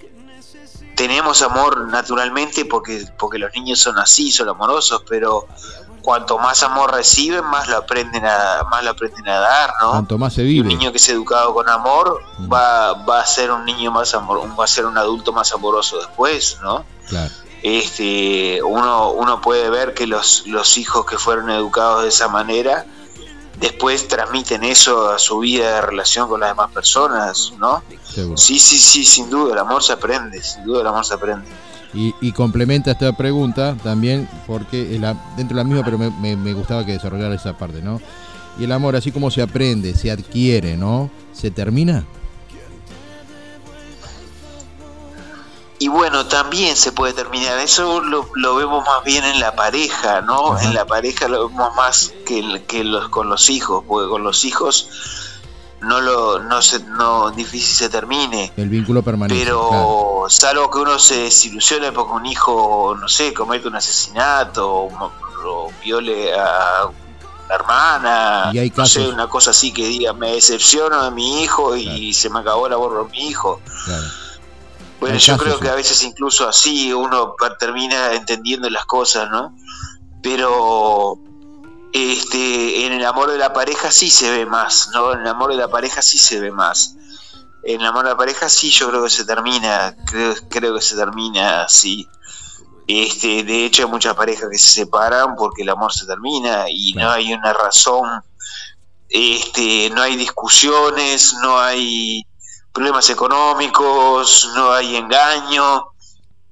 tenemos 0.94 1.42
amor 1.42 1.88
naturalmente 1.88 2.64
porque, 2.64 3.08
porque 3.18 3.40
los 3.40 3.52
niños 3.54 3.80
son 3.80 3.98
así, 3.98 4.30
son 4.30 4.48
amorosos, 4.48 5.02
pero 5.08 5.48
cuanto 6.00 6.38
más 6.38 6.62
amor 6.62 6.94
reciben, 6.94 7.44
más 7.46 7.66
lo 7.66 7.78
aprenden 7.78 8.24
a, 8.24 8.62
más 8.70 8.84
lo 8.84 8.90
aprenden 8.90 9.28
a 9.28 9.40
dar, 9.40 9.72
¿no? 9.80 9.90
Cuanto 9.90 10.16
más 10.16 10.32
se 10.32 10.44
vive. 10.44 10.60
un 10.60 10.68
niño 10.68 10.92
que 10.92 10.98
es 10.98 11.08
educado 11.08 11.52
con 11.52 11.68
amor 11.68 12.22
va, 12.40 12.92
va 12.92 13.20
a 13.20 13.26
ser 13.26 13.50
un 13.50 13.64
niño 13.64 13.90
más 13.90 14.14
amor, 14.14 14.48
va 14.56 14.62
a 14.62 14.68
ser 14.68 14.86
un 14.86 14.96
adulto 14.96 15.32
más 15.32 15.52
amoroso 15.52 15.98
después, 15.98 16.58
¿no? 16.62 16.84
Claro 17.08 17.32
este, 17.62 18.62
uno, 18.62 19.12
uno 19.12 19.40
puede 19.40 19.70
ver 19.70 19.94
que 19.94 20.06
los, 20.06 20.46
los 20.46 20.78
hijos 20.78 21.06
que 21.06 21.18
fueron 21.18 21.50
educados 21.50 22.02
de 22.02 22.08
esa 22.08 22.28
manera 22.28 22.86
después 23.60 24.06
transmiten 24.08 24.62
eso 24.64 25.10
a 25.10 25.18
su 25.18 25.40
vida 25.40 25.74
de 25.74 25.80
relación 25.80 26.28
con 26.28 26.40
las 26.40 26.50
demás 26.50 26.70
personas, 26.70 27.52
¿no? 27.58 27.82
Sí, 28.36 28.58
sí, 28.58 28.78
sí, 28.78 29.04
sin 29.04 29.30
duda, 29.30 29.52
el 29.54 29.58
amor 29.58 29.82
se 29.82 29.92
aprende, 29.92 30.42
sin 30.42 30.64
duda 30.64 30.82
el 30.82 30.86
amor 30.86 31.04
se 31.04 31.14
aprende. 31.14 31.46
Y, 31.94 32.32
complementa 32.32 32.92
esta 32.92 33.16
pregunta 33.16 33.76
también, 33.82 34.28
porque 34.46 34.84
dentro 35.36 35.48
de 35.48 35.54
la 35.54 35.64
misma, 35.64 35.84
pero 35.84 35.98
me, 35.98 36.36
me, 36.36 36.52
gustaba 36.52 36.84
que 36.84 36.92
desarrollara 36.92 37.34
esa 37.34 37.56
parte, 37.56 37.82
¿no? 37.82 38.00
Y 38.58 38.64
el 38.64 38.72
amor, 38.72 38.94
así 38.94 39.10
como 39.10 39.30
se 39.30 39.42
aprende, 39.42 39.94
se 39.94 40.10
adquiere, 40.10 40.76
¿no? 40.76 41.10
¿Se 41.32 41.50
termina? 41.50 42.04
Y 45.80 45.88
bueno, 45.88 46.26
también 46.26 46.76
se 46.76 46.92
puede 46.92 47.12
terminar. 47.12 47.58
Eso 47.58 48.00
lo, 48.00 48.28
lo 48.34 48.56
vemos 48.56 48.84
más 48.84 49.04
bien 49.04 49.24
en 49.24 49.38
la 49.38 49.54
pareja, 49.54 50.20
¿no? 50.22 50.58
En 50.58 50.74
la 50.74 50.86
pareja 50.86 51.28
lo 51.28 51.48
vemos 51.48 51.74
más 51.76 52.12
que, 52.26 52.64
que 52.66 52.82
los, 52.82 53.08
con 53.08 53.28
los 53.28 53.48
hijos, 53.48 53.84
porque 53.86 54.08
con 54.08 54.24
los 54.24 54.44
hijos 54.44 54.88
no 55.80 56.00
lo 56.00 56.40
no 56.40 56.60
se 56.60 56.80
no 56.80 57.30
difícil 57.30 57.76
se 57.76 57.88
termine 57.88 58.52
el 58.56 58.68
vínculo 58.68 59.00
permanente 59.02 59.44
pero 59.44 60.24
salvo 60.28 60.68
que 60.70 60.78
uno 60.78 60.98
se 60.98 61.22
desilusione 61.22 61.92
porque 61.92 62.12
un 62.14 62.26
hijo 62.26 62.96
no 63.00 63.08
sé 63.08 63.32
comete 63.32 63.68
un 63.68 63.76
asesinato 63.76 64.68
o, 64.68 65.72
viole 65.82 66.34
a 66.34 66.90
la 67.48 67.54
hermana, 67.54 68.50
y 68.52 68.58
hay 68.58 68.72
no 68.76 68.84
sé, 68.84 69.08
una 69.08 69.26
cosa 69.28 69.52
así 69.52 69.72
que 69.72 69.86
diga, 69.86 70.12
me 70.12 70.32
decepciono 70.32 71.04
de 71.04 71.10
mi 71.10 71.42
hijo 71.42 71.76
y 71.76 72.12
se 72.12 72.28
me 72.28 72.40
acabó 72.40 72.66
el 72.66 72.74
amor 72.74 72.90
por 72.90 73.10
mi 73.10 73.28
hijo. 73.28 73.62
Bueno, 75.00 75.16
yo 75.16 75.36
creo 75.36 75.60
que 75.60 75.68
a 75.68 75.74
veces 75.74 76.02
incluso 76.02 76.48
así 76.48 76.92
uno 76.92 77.34
termina 77.58 78.14
entendiendo 78.14 78.68
las 78.68 78.84
cosas, 78.84 79.30
¿no? 79.30 79.54
Pero 80.22 81.18
este, 81.92 82.84
en 82.86 82.92
el 82.92 83.04
amor 83.04 83.30
de 83.30 83.38
la 83.38 83.52
pareja 83.52 83.90
sí 83.92 84.10
se 84.10 84.30
ve 84.30 84.44
más, 84.44 84.90
¿no? 84.92 85.12
En 85.12 85.20
el 85.20 85.28
amor 85.28 85.50
de 85.50 85.56
la 85.56 85.68
pareja 85.68 86.02
sí 86.02 86.18
se 86.18 86.40
ve 86.40 86.50
más. 86.50 86.96
En 87.62 87.80
el 87.80 87.86
amor 87.86 88.04
de 88.04 88.10
la 88.10 88.16
pareja 88.16 88.48
sí 88.48 88.70
yo 88.70 88.88
creo 88.88 89.04
que 89.04 89.10
se 89.10 89.24
termina, 89.24 89.96
creo, 90.06 90.34
creo 90.48 90.74
que 90.74 90.82
se 90.82 90.96
termina 90.96 91.62
así. 91.62 92.08
Este, 92.88 93.44
de 93.44 93.66
hecho 93.66 93.84
hay 93.84 93.90
muchas 93.90 94.14
parejas 94.14 94.48
que 94.50 94.58
se 94.58 94.80
separan 94.80 95.36
porque 95.36 95.62
el 95.62 95.68
amor 95.68 95.92
se 95.92 96.06
termina 96.06 96.64
y 96.68 96.94
no 96.94 97.10
hay 97.10 97.32
una 97.34 97.52
razón, 97.52 98.22
este, 99.08 99.90
no 99.90 100.02
hay 100.02 100.16
discusiones, 100.16 101.34
no 101.42 101.58
hay 101.58 102.26
problemas 102.78 103.10
económicos, 103.10 104.52
no 104.54 104.70
hay 104.70 104.94
engaño, 104.94 105.86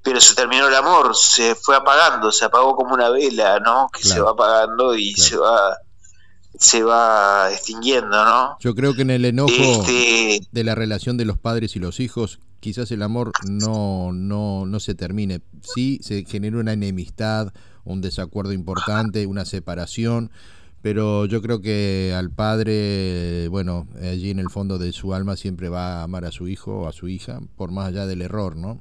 pero 0.03 0.21
se 0.21 0.35
terminó 0.35 0.67
el 0.67 0.75
amor, 0.75 1.15
se 1.15 1.55
fue 1.55 1.77
apagando, 1.77 2.33
se 2.33 2.45
apagó 2.45 2.75
como 2.75 2.95
una 2.95 3.11
vela, 3.11 3.61
¿no? 3.61 3.89
Que 3.93 4.03
se 4.03 4.19
va 4.19 4.33
apagando 4.33 4.97
y 4.97 5.15
se 5.15 5.37
va 5.37 5.77
se 6.59 6.83
va 6.83 7.53
extinguiendo, 7.53 8.25
¿no? 8.25 8.57
Yo 8.59 8.75
creo 8.75 8.95
que 8.95 9.03
en 9.03 9.11
el 9.11 9.25
enojo 9.25 9.53
este 9.53 10.41
de 10.51 10.65
la 10.65 10.75
relación 10.75 11.17
de 11.17 11.27
los 11.27 11.39
padres 11.39 11.77
y 11.77 11.79
los 11.79 12.01
hijos, 12.01 12.41
quizás 12.59 12.91
el 12.91 13.03
amor 13.03 13.31
no, 13.45 14.11
no, 14.13 14.67
no 14.67 14.81
se 14.81 14.97
termine. 14.97 15.43
Sí, 15.63 16.01
se 16.03 16.25
genera 16.25 16.57
una 16.57 16.73
enemistad, 16.73 17.53
un 17.85 18.01
desacuerdo 18.01 18.53
importante, 18.53 19.27
una 19.27 19.45
separación, 19.45 20.33
pero 20.83 21.27
yo 21.27 21.43
creo 21.43 21.61
que 21.61 22.15
al 22.17 22.31
padre, 22.31 23.49
bueno, 23.49 23.87
allí 24.01 24.31
en 24.31 24.39
el 24.39 24.51
fondo 24.51 24.79
de 24.79 24.93
su 24.93 25.15
alma 25.15 25.37
siempre 25.37 25.69
va 25.69 26.01
a 26.01 26.03
amar 26.05 26.25
a 26.25 26.33
su 26.33 26.49
hijo 26.49 26.81
o 26.81 26.89
a 26.89 26.93
su 26.93 27.09
hija, 27.09 27.41
por 27.57 27.71
más 27.71 27.89
allá 27.89 28.07
del 28.07 28.23
error, 28.23 28.57
¿no? 28.57 28.81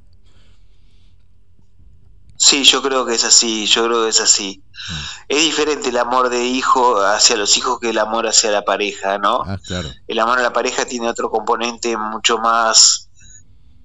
Sí, 2.38 2.64
yo 2.64 2.82
creo 2.82 3.06
que 3.06 3.14
es 3.14 3.24
así, 3.24 3.66
yo 3.66 3.86
creo 3.86 4.04
que 4.04 4.10
es 4.10 4.20
así. 4.20 4.62
Mm. 4.90 4.94
Es 5.28 5.44
diferente 5.44 5.88
el 5.88 5.96
amor 5.96 6.28
de 6.28 6.44
hijo 6.44 7.00
hacia 7.00 7.36
los 7.36 7.56
hijos 7.56 7.80
que 7.80 7.90
el 7.90 7.98
amor 7.98 8.26
hacia 8.26 8.50
la 8.50 8.62
pareja, 8.62 9.18
¿no? 9.18 9.42
Ah, 9.46 9.58
claro. 9.66 9.88
El 10.06 10.18
amor 10.18 10.38
a 10.38 10.42
la 10.42 10.52
pareja 10.52 10.84
tiene 10.84 11.08
otro 11.08 11.30
componente 11.30 11.96
mucho 11.96 12.38
más 12.38 13.08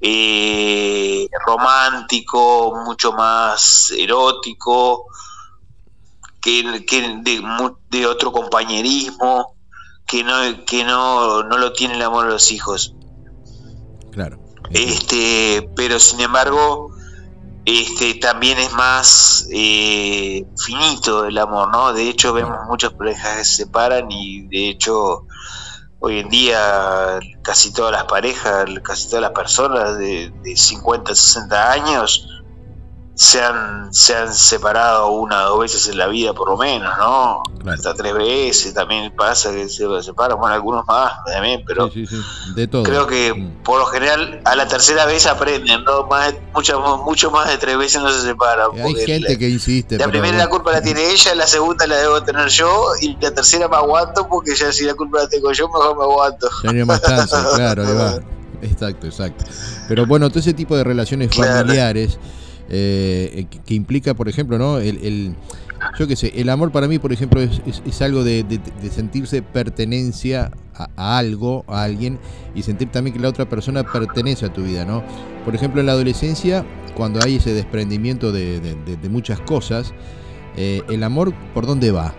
eh, 0.01 1.29
romántico, 1.45 2.73
mucho 2.85 3.13
más 3.13 3.91
erótico, 3.97 5.05
que, 6.41 6.85
que 6.85 7.01
de, 7.21 7.41
de, 7.89 8.05
otro 8.05 8.31
compañerismo, 8.31 9.55
que 10.07 10.23
no, 10.23 10.65
que 10.65 10.83
no, 10.83 11.43
no 11.43 11.57
lo 11.57 11.71
tiene 11.73 11.95
el 11.95 12.01
amor 12.01 12.25
a 12.25 12.29
los 12.29 12.51
hijos. 12.51 12.95
Claro. 14.11 14.39
Este, 14.71 15.69
pero 15.75 15.99
sin 15.99 16.21
embargo, 16.21 16.91
este 17.65 18.15
también 18.15 18.57
es 18.57 18.73
más 18.73 19.47
eh, 19.51 20.45
finito 20.57 21.25
el 21.25 21.37
amor, 21.37 21.71
¿no? 21.71 21.93
De 21.93 22.09
hecho, 22.09 22.33
vemos 22.33 22.57
muchas 22.67 22.93
parejas 22.93 23.37
que 23.37 23.45
se 23.45 23.55
separan 23.63 24.11
y 24.11 24.47
de 24.47 24.69
hecho 24.69 25.25
hoy 25.99 26.19
en 26.19 26.29
día 26.29 27.19
casi 27.43 27.71
todas 27.71 27.91
las 27.91 28.05
parejas, 28.05 28.65
casi 28.81 29.07
todas 29.07 29.21
las 29.21 29.31
personas 29.31 29.97
de, 29.97 30.33
de 30.41 30.55
50, 30.55 31.13
60 31.13 31.71
años 31.71 32.40
se 33.21 33.39
han, 33.39 33.93
se 33.93 34.15
han 34.15 34.33
separado 34.33 35.11
una 35.11 35.45
o 35.45 35.49
dos 35.49 35.59
veces 35.59 35.87
en 35.89 35.99
la 35.99 36.07
vida 36.07 36.33
por 36.33 36.49
lo 36.49 36.57
menos, 36.57 36.91
¿no? 36.97 37.43
Hasta 37.71 37.93
tres 37.93 38.15
veces 38.15 38.73
también 38.73 39.13
pasa 39.15 39.51
que 39.51 39.69
se 39.69 39.85
separan, 40.01 40.39
bueno, 40.39 40.55
algunos 40.55 40.87
más 40.87 41.23
también, 41.27 41.63
pero 41.67 41.87
De 42.55 42.67
todo. 42.67 42.81
creo 42.81 43.05
que 43.05 43.31
mm. 43.31 43.61
por 43.63 43.77
lo 43.77 43.85
general 43.85 44.41
a 44.43 44.55
la 44.55 44.67
tercera 44.67 45.05
vez 45.05 45.27
aprenden, 45.27 45.83
¿no? 45.83 46.07
Más, 46.07 46.33
mucho, 46.51 46.81
mucho 47.05 47.29
más 47.29 47.47
de 47.47 47.59
tres 47.59 47.77
veces 47.77 48.01
no 48.01 48.11
se 48.11 48.21
separan. 48.21 48.71
Hay 48.83 48.95
gente 48.95 49.37
que 49.37 49.49
insiste. 49.49 49.99
La 49.99 50.07
primera 50.07 50.35
la 50.35 50.49
culpa 50.49 50.71
la 50.71 50.81
tiene 50.81 51.11
ella, 51.11 51.35
la 51.35 51.45
segunda 51.45 51.85
la 51.85 51.97
debo 51.97 52.23
tener 52.23 52.47
yo 52.47 52.93
y 53.01 53.15
la 53.21 53.31
tercera 53.31 53.67
me 53.67 53.75
aguanto 53.75 54.27
porque 54.27 54.55
ya 54.55 54.71
si 54.71 54.85
la 54.85 54.95
culpa 54.95 55.19
la 55.19 55.29
tengo 55.29 55.51
yo, 55.51 55.67
mejor 55.67 55.95
me 55.95 56.03
aguanto. 56.05 56.49
más 56.87 57.01
claro, 57.55 57.83
Exacto, 58.63 59.05
exacto. 59.05 59.45
Pero 59.87 60.07
bueno, 60.07 60.29
todo 60.29 60.39
ese 60.39 60.55
tipo 60.55 60.75
de 60.75 60.83
relaciones 60.83 61.35
familiares 61.35 62.17
eh, 62.73 63.47
que, 63.65 63.73
implica, 63.73 64.13
por 64.13 64.29
ejemplo, 64.29 64.57
¿no? 64.57 64.77
El, 64.77 65.35
yo 65.99 66.07
qué 66.07 66.15
sé, 66.15 66.31
el 66.35 66.47
amor 66.47 66.71
para 66.71 66.87
mí, 66.87 66.99
por 66.99 67.11
ejemplo, 67.11 67.41
es, 67.41 67.61
es, 67.85 68.01
algo 68.01 68.23
de, 68.23 68.45
sentirse 68.89 69.41
pertenencia 69.41 70.51
a, 70.73 71.17
algo, 71.17 71.65
a 71.67 71.83
alguien, 71.83 72.17
y 72.55 72.61
sentir 72.61 72.89
también 72.89 73.13
que 73.13 73.21
la 73.21 73.27
otra 73.27 73.49
persona 73.49 73.83
pertenece 73.83 74.45
a 74.45 74.53
tu 74.53 74.63
vida, 74.63 74.85
¿no? 74.85 75.03
Por 75.43 75.53
ejemplo, 75.53 75.81
en 75.81 75.87
la 75.87 75.91
adolescencia, 75.91 76.65
cuando 76.95 77.19
hay 77.21 77.35
ese 77.35 77.53
desprendimiento 77.53 78.31
de, 78.31 78.77
muchas 79.09 79.41
cosas, 79.41 79.93
eh, 80.55 80.81
el 80.89 81.03
amor, 81.03 81.33
¿por 81.53 81.65
dónde 81.65 81.91
va? 81.91 82.15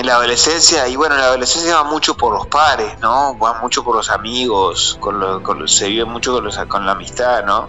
En 0.00 0.06
la 0.06 0.14
adolescencia, 0.14 0.88
y 0.88 0.96
bueno, 0.96 1.14
en 1.14 1.20
la 1.20 1.26
adolescencia 1.26 1.76
va 1.76 1.84
mucho 1.84 2.16
por 2.16 2.32
los 2.32 2.46
pares, 2.46 2.98
¿no? 3.00 3.38
Va 3.38 3.60
mucho 3.60 3.84
por 3.84 3.94
los 3.94 4.08
amigos, 4.08 4.96
con, 4.98 5.42
con 5.42 5.68
se 5.68 5.88
vive 5.88 6.06
mucho 6.06 6.32
con, 6.32 6.44
los, 6.44 6.56
con 6.56 6.86
la 6.86 6.92
amistad, 6.92 7.44
¿no? 7.44 7.68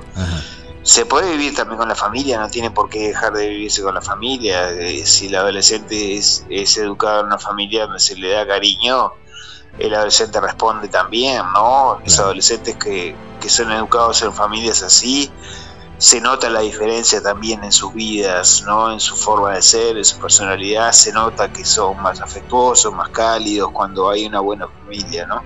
Se 0.82 1.06
puede 1.06 1.30
vivir 1.32 1.54
también 1.54 1.78
con 1.78 1.90
la 1.90 1.96
familia, 1.96 2.40
no 2.40 2.50
tiene 2.50 2.72
por 2.72 2.90
qué 2.90 3.10
dejar 3.10 3.34
de 3.34 3.50
vivirse 3.50 3.84
con 3.84 3.94
la 3.94 4.02
familia. 4.02 4.72
Eh, 4.72 5.06
si 5.06 5.28
el 5.28 5.36
adolescente 5.36 6.16
es, 6.16 6.46
es 6.50 6.78
educado 6.78 7.20
en 7.20 7.26
una 7.28 7.38
familia 7.38 7.84
donde 7.84 8.00
se 8.00 8.16
le 8.16 8.32
da 8.32 8.48
cariño, 8.48 9.12
el 9.78 9.94
adolescente 9.94 10.40
responde 10.40 10.88
también, 10.88 11.44
¿no? 11.54 12.00
Los 12.04 12.18
adolescentes 12.18 12.78
que, 12.78 13.14
que 13.42 13.50
son 13.50 13.72
educados 13.74 14.22
en 14.22 14.34
familias 14.34 14.82
así, 14.84 15.30
se 16.02 16.20
nota 16.20 16.50
la 16.50 16.62
diferencia 16.62 17.22
también 17.22 17.64
en 17.64 17.72
sus 17.72 17.94
vidas, 17.94 18.64
¿no? 18.66 18.92
en 18.92 19.00
su 19.00 19.16
forma 19.16 19.54
de 19.54 19.62
ser, 19.62 19.98
en 19.98 20.04
su 20.04 20.18
personalidad, 20.18 20.92
se 20.94 21.14
nota 21.14 21.54
que 21.54 21.64
son 21.64 22.02
más 22.02 22.20
afectuosos, 22.22 22.92
más 22.92 23.10
cálidos 23.10 23.70
cuando 23.72 24.10
hay 24.10 24.26
una 24.26 24.40
buena 24.40 24.68
familia, 24.68 25.28
¿no? 25.28 25.44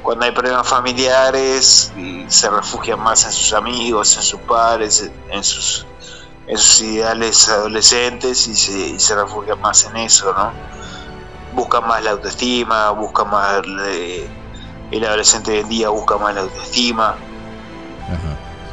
Cuando 0.00 0.24
hay 0.24 0.30
problemas 0.30 0.68
familiares, 0.68 1.92
se 2.28 2.48
refugian 2.48 3.00
más 3.00 3.24
en 3.24 3.32
sus 3.32 3.52
amigos, 3.52 4.16
en 4.16 4.22
sus 4.22 4.38
padres, 4.42 5.10
en 5.30 5.42
sus, 5.42 5.84
ideales 6.80 7.48
adolescentes 7.48 8.46
y 8.46 8.54
se, 8.54 9.00
se 9.00 9.16
refugian 9.16 9.60
más 9.60 9.84
en 9.84 9.96
eso, 9.96 10.32
¿no? 10.32 10.52
Buscan 11.54 11.88
más 11.88 12.04
la 12.04 12.12
autoestima, 12.12 12.90
buscan 12.90 13.30
más... 13.30 13.62
el 13.64 15.04
adolescente 15.04 15.50
hoy 15.50 15.58
en 15.58 15.68
día 15.68 15.88
busca 15.88 16.18
más 16.18 16.36
la 16.36 16.42
autoestima. 16.42 17.16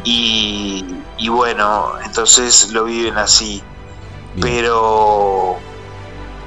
Y, 0.04 0.86
y 1.18 1.30
bueno, 1.30 1.94
entonces 2.04 2.72
lo 2.72 2.86
viven 2.86 3.18
así. 3.18 3.64
Pero 4.42 5.58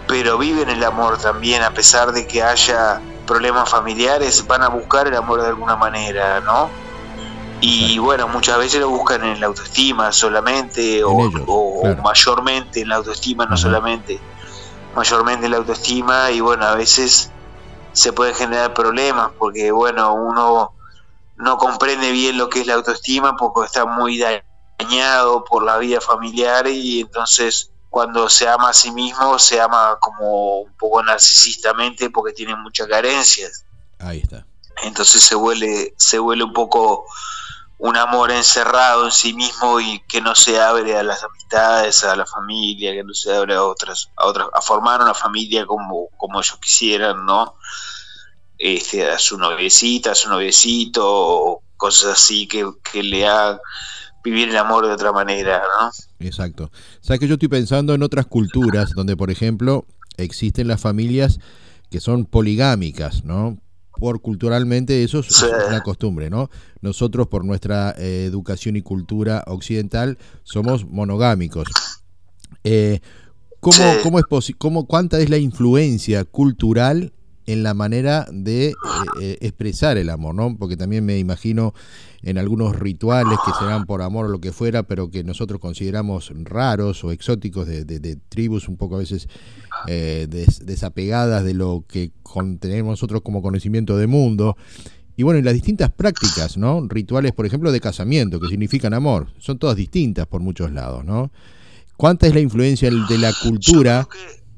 pero 0.06 0.38
viven 0.38 0.70
el 0.70 0.82
amor 0.82 1.18
también 1.18 1.62
a 1.62 1.70
pesar 1.70 2.12
de 2.12 2.26
que 2.26 2.42
haya 2.42 3.00
problemas 3.26 3.68
familiares, 3.68 4.46
van 4.46 4.62
a 4.62 4.68
buscar 4.68 5.06
el 5.06 5.14
amor 5.14 5.42
de 5.42 5.48
alguna 5.48 5.76
manera, 5.76 6.40
¿no? 6.40 6.70
Y 7.60 7.98
bueno, 7.98 8.26
muchas 8.28 8.56
veces 8.58 8.80
lo 8.80 8.88
buscan 8.88 9.24
en 9.24 9.40
la 9.40 9.46
autoestima 9.46 10.12
solamente 10.12 11.02
o, 11.04 11.82
mayormente 12.02 12.80
en 12.80 12.88
la 12.88 12.96
autoestima, 12.96 13.46
no 13.46 13.56
solamente, 13.56 14.18
mayormente 14.94 15.46
en 15.46 15.52
la 15.52 15.58
autoestima. 15.58 16.30
Y 16.30 16.40
bueno, 16.40 16.64
a 16.64 16.74
veces 16.74 17.30
se 17.92 18.12
pueden 18.12 18.34
generar 18.34 18.72
problemas 18.74 19.30
porque 19.38 19.72
bueno, 19.72 20.14
uno 20.14 20.72
no 21.36 21.58
comprende 21.58 22.12
bien 22.12 22.38
lo 22.38 22.48
que 22.48 22.60
es 22.60 22.66
la 22.66 22.74
autoestima 22.74 23.36
porque 23.36 23.66
está 23.66 23.84
muy 23.84 24.18
dañado 24.18 24.47
por 25.48 25.64
la 25.64 25.78
vida 25.78 26.00
familiar 26.00 26.66
y 26.66 27.00
entonces 27.00 27.70
cuando 27.90 28.28
se 28.28 28.48
ama 28.48 28.70
a 28.70 28.74
sí 28.74 28.90
mismo 28.90 29.38
se 29.38 29.60
ama 29.60 29.98
como 30.00 30.60
un 30.60 30.76
poco 30.76 31.02
narcisistamente 31.02 32.10
porque 32.10 32.32
tiene 32.32 32.54
muchas 32.56 32.86
carencias. 32.86 33.64
Ahí 33.98 34.20
está. 34.20 34.46
Entonces 34.82 35.22
se 35.22 35.34
vuelve, 35.34 35.94
se 35.96 36.18
vuelve 36.18 36.44
un 36.44 36.52
poco 36.52 37.06
un 37.78 37.96
amor 37.96 38.30
encerrado 38.30 39.06
en 39.06 39.12
sí 39.12 39.32
mismo 39.32 39.80
y 39.80 40.00
que 40.00 40.20
no 40.20 40.34
se 40.34 40.60
abre 40.60 40.96
a 40.96 41.02
las 41.02 41.22
amistades, 41.22 42.04
a 42.04 42.16
la 42.16 42.26
familia, 42.26 42.92
que 42.92 43.04
no 43.04 43.14
se 43.14 43.34
abre 43.34 43.54
a 43.54 43.64
otras, 43.64 44.10
a 44.16 44.26
otras, 44.26 44.48
a 44.52 44.60
formar 44.60 45.00
una 45.00 45.14
familia 45.14 45.66
como, 45.66 46.08
como 46.16 46.40
ellos 46.40 46.58
quisieran, 46.60 47.24
¿no? 47.24 47.56
Este, 48.58 49.08
a 49.08 49.18
su 49.18 49.38
noviecita, 49.38 50.12
a 50.12 50.16
su 50.16 50.28
noviecito, 50.28 51.62
cosas 51.76 52.12
así 52.12 52.48
que, 52.48 52.68
que 52.82 53.02
le 53.04 53.26
hagan 53.26 53.60
vivir 54.28 54.48
el 54.50 54.56
amor 54.56 54.86
de 54.86 54.92
otra 54.92 55.12
manera, 55.12 55.62
¿no? 55.80 55.90
Exacto. 56.20 56.70
Sabes 57.00 57.20
que 57.20 57.28
yo 57.28 57.34
estoy 57.34 57.48
pensando 57.48 57.94
en 57.94 58.02
otras 58.02 58.26
culturas 58.26 58.90
donde, 58.94 59.16
por 59.16 59.30
ejemplo, 59.30 59.86
existen 60.16 60.68
las 60.68 60.80
familias 60.80 61.40
que 61.90 62.00
son 62.00 62.24
poligámicas, 62.24 63.24
¿no? 63.24 63.58
Por 63.92 64.20
culturalmente 64.20 65.02
eso 65.02 65.20
es 65.20 65.42
una 65.42 65.82
costumbre, 65.82 66.30
¿no? 66.30 66.50
Nosotros 66.80 67.26
por 67.26 67.44
nuestra 67.44 67.94
eh, 67.98 68.24
educación 68.26 68.76
y 68.76 68.82
cultura 68.82 69.42
occidental 69.46 70.18
somos 70.44 70.86
monogámicos. 70.86 71.68
Eh, 72.62 73.00
¿cómo, 73.60 73.84
cómo 74.02 74.18
es 74.18 74.24
cómo, 74.56 74.86
¿Cuánta 74.86 75.18
es 75.18 75.30
la 75.30 75.38
influencia 75.38 76.24
cultural 76.24 77.12
en 77.48 77.62
la 77.62 77.72
manera 77.72 78.26
de 78.30 78.68
eh, 78.68 78.74
eh, 79.22 79.38
expresar 79.40 79.96
el 79.96 80.10
amor, 80.10 80.34
¿no? 80.34 80.54
Porque 80.58 80.76
también 80.76 81.06
me 81.06 81.18
imagino 81.18 81.72
en 82.22 82.36
algunos 82.36 82.76
rituales 82.78 83.38
que 83.42 83.52
serán 83.58 83.86
por 83.86 84.02
amor 84.02 84.26
o 84.26 84.28
lo 84.28 84.38
que 84.38 84.52
fuera, 84.52 84.82
pero 84.82 85.10
que 85.10 85.24
nosotros 85.24 85.58
consideramos 85.58 86.30
raros 86.42 87.02
o 87.04 87.10
exóticos 87.10 87.66
de, 87.66 88.18
tribus 88.28 88.68
un 88.68 88.76
poco 88.76 88.96
a 88.96 88.98
veces 88.98 89.28
eh, 89.86 90.26
desapegadas 90.28 91.42
de 91.42 91.54
lo 91.54 91.84
que 91.88 92.10
tenemos 92.60 92.90
nosotros 92.90 93.22
como 93.22 93.40
conocimiento 93.40 93.96
de 93.96 94.06
mundo. 94.06 94.58
Y 95.16 95.22
bueno, 95.22 95.40
y 95.40 95.42
las 95.42 95.54
distintas 95.54 95.90
prácticas, 95.90 96.58
¿no? 96.58 96.86
Rituales, 96.86 97.32
por 97.32 97.46
ejemplo, 97.46 97.72
de 97.72 97.80
casamiento, 97.80 98.40
que 98.40 98.48
significan 98.48 98.92
amor, 98.92 99.28
son 99.38 99.58
todas 99.58 99.74
distintas 99.74 100.26
por 100.26 100.42
muchos 100.42 100.70
lados, 100.70 101.02
¿no? 101.02 101.30
¿Cuánta 101.96 102.26
es 102.26 102.34
la 102.34 102.40
influencia 102.40 102.90
de 102.90 103.18
la 103.18 103.32
cultura? 103.42 104.06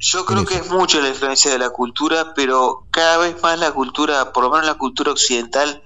Es 0.00 0.70
mucho 0.70 1.00
la 1.00 1.08
influencia 1.08 1.50
de 1.50 1.58
la 1.58 1.70
cultura, 1.70 2.32
pero 2.34 2.86
cada 2.90 3.18
vez 3.18 3.40
más 3.42 3.58
la 3.58 3.72
cultura, 3.72 4.32
por 4.32 4.44
lo 4.44 4.50
menos 4.50 4.66
la 4.66 4.74
cultura 4.74 5.12
occidental, 5.12 5.82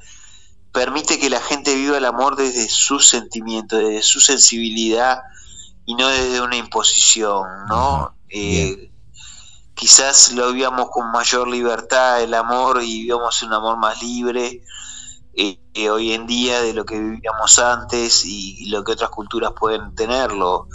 permite 0.72 1.18
que 1.18 1.30
la 1.30 1.40
gente 1.40 1.74
viva 1.74 1.98
el 1.98 2.04
amor 2.04 2.36
desde 2.36 2.68
su 2.68 3.00
sentimiento, 3.00 3.76
desde 3.76 4.02
su 4.02 4.20
sensibilidad 4.20 5.20
y 5.84 5.94
no 5.94 6.08
desde 6.08 6.40
una 6.40 6.56
imposición, 6.56 7.66
¿no? 7.68 8.14
Eh, 8.28 8.92
quizás 9.74 10.32
lo 10.32 10.48
vivíamos 10.48 10.90
con 10.90 11.10
mayor 11.10 11.48
libertad 11.48 12.22
el 12.22 12.34
amor 12.34 12.82
y 12.82 13.00
vivíamos 13.00 13.42
un 13.42 13.52
amor 13.52 13.76
más 13.76 14.00
libre 14.00 14.62
eh, 15.34 15.58
eh, 15.74 15.90
hoy 15.90 16.12
en 16.12 16.26
día 16.26 16.62
de 16.62 16.72
lo 16.72 16.84
que 16.84 16.98
vivíamos 16.98 17.58
antes 17.58 18.24
y 18.24 18.66
lo 18.66 18.84
que 18.84 18.92
otras 18.92 19.10
culturas 19.10 19.52
pueden 19.58 19.94
tenerlo 19.94 20.68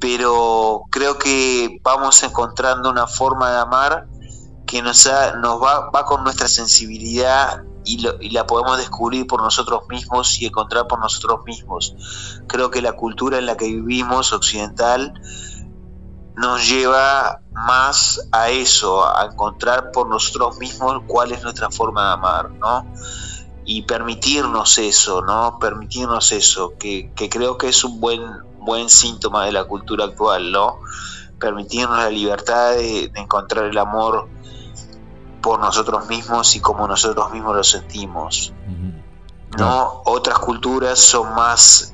pero 0.00 0.84
creo 0.90 1.18
que 1.18 1.78
vamos 1.82 2.22
encontrando 2.22 2.90
una 2.90 3.06
forma 3.06 3.50
de 3.50 3.58
amar 3.58 4.08
que 4.66 4.82
nos, 4.82 5.08
nos 5.40 5.62
va, 5.62 5.90
va 5.90 6.04
con 6.06 6.24
nuestra 6.24 6.48
sensibilidad 6.48 7.62
y, 7.84 8.06
y, 8.20 8.30
la 8.30 8.46
podemos 8.46 8.78
descubrir 8.78 9.26
por 9.26 9.42
nosotros 9.42 9.82
mismos 9.88 10.40
y 10.40 10.46
encontrar 10.46 10.86
por 10.86 11.00
nosotros 11.00 11.44
mismos. 11.44 11.94
Creo 12.46 12.70
que 12.70 12.80
la 12.80 12.92
cultura 12.92 13.38
en 13.38 13.46
la 13.46 13.56
que 13.56 13.66
vivimos, 13.66 14.32
occidental, 14.32 15.14
nos 16.36 16.68
lleva 16.68 17.40
más 17.52 18.28
a 18.32 18.48
eso, 18.50 19.04
a 19.04 19.26
encontrar 19.26 19.90
por 19.92 20.08
nosotros 20.08 20.58
mismos 20.58 21.02
cuál 21.06 21.32
es 21.32 21.42
nuestra 21.42 21.70
forma 21.70 22.06
de 22.06 22.12
amar, 22.14 22.50
¿no? 22.52 22.86
Y 23.66 23.82
permitirnos 23.82 24.78
eso, 24.78 25.20
¿no? 25.20 25.58
Permitirnos 25.58 26.32
eso, 26.32 26.74
que, 26.78 27.12
que 27.14 27.28
creo 27.28 27.58
que 27.58 27.68
es 27.68 27.84
un 27.84 28.00
buen, 28.00 28.22
buen 28.60 28.88
síntoma 28.88 29.46
de 29.46 29.52
la 29.52 29.64
cultura 29.64 30.04
actual, 30.04 30.52
¿no? 30.52 30.80
Permitirnos 31.38 31.98
la 31.98 32.10
libertad 32.10 32.72
de, 32.72 33.10
encontrar 33.14 33.66
el 33.66 33.78
amor 33.78 34.28
por 35.42 35.58
nosotros 35.58 36.08
mismos 36.08 36.54
y 36.56 36.60
como 36.60 36.86
nosotros 36.86 37.30
mismos 37.32 37.56
lo 37.56 37.64
sentimos. 37.64 38.52
¿No? 39.58 40.02
Otras 40.04 40.38
culturas 40.38 41.00
son 41.00 41.34
más 41.34 41.92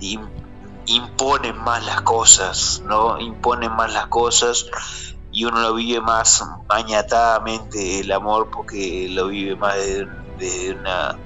imponen 0.87 1.59
más 1.59 1.85
las 1.85 2.03
cosas, 2.03 2.83
¿no? 2.85 3.19
Imponen 3.19 3.73
más 3.73 3.93
las 3.93 4.07
cosas 4.07 4.67
y 5.33 5.45
uno 5.45 5.61
lo 5.61 5.75
vive 5.75 6.01
más 6.01 6.45
añatadamente 6.69 8.01
el 8.01 8.13
amor 8.13 8.51
porque 8.51 9.09
lo 9.11 9.29
vive 9.29 9.57
más 9.57 9.75
de, 9.77 10.77
una 10.79 11.19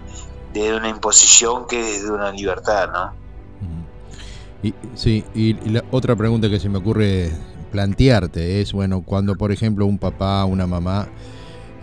de 0.52 0.74
una 0.74 0.88
imposición 0.88 1.66
que 1.66 2.00
de 2.00 2.10
una 2.10 2.32
libertad, 2.32 2.90
¿no? 2.92 3.19
Y, 4.62 4.74
sí, 4.94 5.24
y 5.34 5.54
la 5.70 5.84
otra 5.90 6.16
pregunta 6.16 6.50
que 6.50 6.60
se 6.60 6.68
me 6.68 6.78
ocurre 6.78 7.30
plantearte 7.70 8.60
es, 8.60 8.72
bueno, 8.72 9.02
cuando 9.02 9.34
por 9.36 9.52
ejemplo 9.52 9.86
un 9.86 9.98
papá, 9.98 10.44
una 10.44 10.66
mamá, 10.66 11.08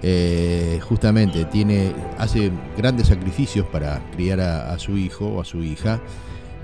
eh, 0.03 0.79
justamente 0.87 1.45
tiene, 1.45 1.93
hace 2.19 2.51
grandes 2.77 3.07
sacrificios 3.07 3.65
para 3.67 3.99
criar 4.11 4.39
a, 4.39 4.77
su 4.77 4.97
hijo 4.97 5.25
o 5.25 5.41
a 5.41 5.45
su 5.45 5.63
hija, 5.63 6.01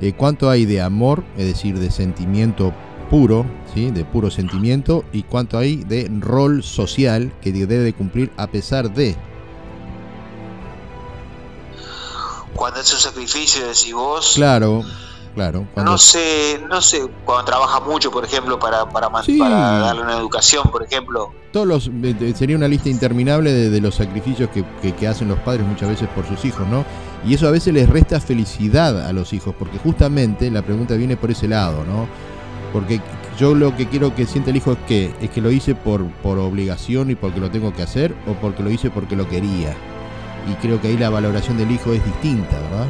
eh, 0.01 0.13
¿cuánto 0.15 0.49
hay 0.49 0.65
de 0.65 0.81
amor, 0.81 1.23
es 1.37 1.47
decir, 1.47 1.79
de 1.79 1.89
sentimiento 1.89 2.73
puro, 3.09 3.45
¿sí? 3.73 3.89
de 3.89 4.05
puro 4.05 4.29
sentimiento, 4.29 5.03
y 5.11 5.23
cuánto 5.23 5.57
hay 5.57 5.77
de 5.77 6.09
rol 6.19 6.63
social 6.63 7.33
que 7.41 7.51
debe 7.51 7.93
cumplir 7.93 8.31
a 8.37 8.47
pesar 8.47 8.93
de... 8.93 9.15
Cuando 12.53 12.81
es 12.81 12.93
un 12.93 12.99
sacrificio, 12.99 13.67
decís 13.67 13.93
vos. 13.93 14.33
Claro, 14.35 14.83
Claro. 15.35 15.65
No 15.75 15.97
sé, 15.97 16.61
no 16.69 16.81
sé, 16.81 17.07
cuando 17.25 17.45
trabaja 17.45 17.79
mucho, 17.79 18.11
por 18.11 18.23
ejemplo, 18.23 18.59
para, 18.59 18.87
para, 18.87 19.09
darle 19.09 20.01
una 20.01 20.17
educación, 20.17 20.69
por 20.71 20.83
ejemplo. 20.83 21.31
Todos 21.51 21.67
los, 21.67 21.91
sería 22.35 22.55
una 22.55 22.67
lista 22.67 22.89
interminable 22.89 23.51
de, 23.51 23.81
los 23.81 23.95
sacrificios 23.95 24.49
que, 24.49 24.63
que, 24.93 25.07
hacen 25.07 25.27
los 25.27 25.39
padres 25.39 25.65
muchas 25.65 25.89
veces 25.89 26.07
por 26.09 26.27
sus 26.27 26.45
hijos, 26.45 26.67
¿no? 26.67 26.85
Y 27.25 27.33
eso 27.33 27.47
a 27.47 27.51
veces 27.51 27.73
les 27.73 27.89
resta 27.89 28.19
felicidad 28.19 29.07
a 29.07 29.11
los 29.13 29.33
hijos, 29.33 29.55
porque 29.57 29.79
justamente 29.79 30.51
la 30.51 30.61
pregunta 30.61 30.93
viene 30.95 31.17
por 31.17 31.31
ese 31.31 31.47
lado, 31.47 31.83
¿no? 31.83 32.07
Porque 32.71 33.01
yo 33.39 33.55
lo 33.55 33.75
que 33.75 33.87
quiero 33.87 34.13
que 34.15 34.25
sienta 34.25 34.51
el 34.51 34.57
hijo 34.57 34.73
es 34.73 34.77
que, 34.87 35.15
es 35.19 35.29
que 35.31 35.41
lo 35.41 35.51
hice 35.51 35.73
por, 35.73 36.05
por 36.21 36.37
obligación 36.37 37.09
y 37.09 37.15
porque 37.15 37.39
lo 37.39 37.49
tengo 37.49 37.73
que 37.73 37.81
hacer, 37.81 38.15
o 38.27 38.33
porque 38.33 38.61
lo 38.61 38.69
hice 38.69 38.91
porque 38.91 39.15
lo 39.15 39.27
quería. 39.27 39.75
Y 40.51 40.53
creo 40.55 40.79
que 40.81 40.89
ahí 40.89 40.97
la 40.97 41.09
valoración 41.09 41.57
del 41.57 41.71
hijo 41.71 41.93
es 41.93 42.03
distinta, 42.05 42.59
¿verdad? 42.59 42.87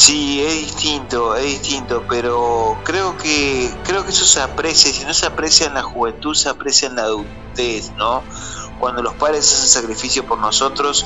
Sí, 0.00 0.42
es 0.42 0.54
distinto, 0.54 1.36
es 1.36 1.44
distinto, 1.44 2.04
pero 2.08 2.78
creo 2.84 3.18
que 3.18 3.70
creo 3.84 4.02
que 4.02 4.08
eso 4.08 4.24
se 4.24 4.40
aprecia, 4.40 4.90
si 4.90 5.04
no 5.04 5.12
se 5.12 5.26
aprecia 5.26 5.66
en 5.66 5.74
la 5.74 5.82
juventud, 5.82 6.34
se 6.34 6.48
aprecia 6.48 6.88
en 6.88 6.96
la 6.96 7.02
adultez, 7.02 7.92
¿no? 7.98 8.22
Cuando 8.78 9.02
los 9.02 9.12
padres 9.16 9.52
hacen 9.52 9.68
sacrificio 9.68 10.24
por 10.24 10.38
nosotros, 10.38 11.04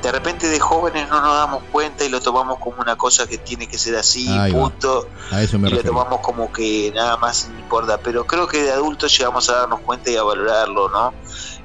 de 0.00 0.12
repente 0.12 0.46
de 0.46 0.60
jóvenes 0.60 1.08
no 1.08 1.20
nos 1.20 1.34
damos 1.34 1.64
cuenta 1.72 2.04
y 2.04 2.08
lo 2.08 2.20
tomamos 2.20 2.60
como 2.60 2.80
una 2.80 2.94
cosa 2.94 3.26
que 3.26 3.36
tiene 3.36 3.66
que 3.66 3.78
ser 3.78 3.96
así, 3.96 4.28
punto. 4.52 5.08
A 5.32 5.42
eso 5.42 5.58
me 5.58 5.68
y 5.68 5.72
lo 5.72 5.82
tomamos 5.82 6.20
como 6.20 6.52
que 6.52 6.92
nada 6.94 7.16
más 7.16 7.50
importa, 7.58 7.98
pero 7.98 8.28
creo 8.28 8.46
que 8.46 8.62
de 8.62 8.70
adultos 8.70 9.18
llegamos 9.18 9.50
a 9.50 9.56
darnos 9.56 9.80
cuenta 9.80 10.12
y 10.12 10.16
a 10.16 10.22
valorarlo, 10.22 10.88
¿no? 10.88 11.12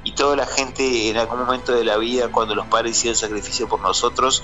Y 0.02 0.16
toda 0.16 0.34
la 0.34 0.46
gente 0.46 1.10
en 1.10 1.16
algún 1.16 1.38
momento 1.38 1.72
de 1.72 1.84
la 1.84 1.96
vida, 1.96 2.26
cuando 2.32 2.56
los 2.56 2.66
padres 2.66 2.96
hicieron 2.96 3.16
sacrificio 3.16 3.68
por 3.68 3.80
nosotros, 3.80 4.42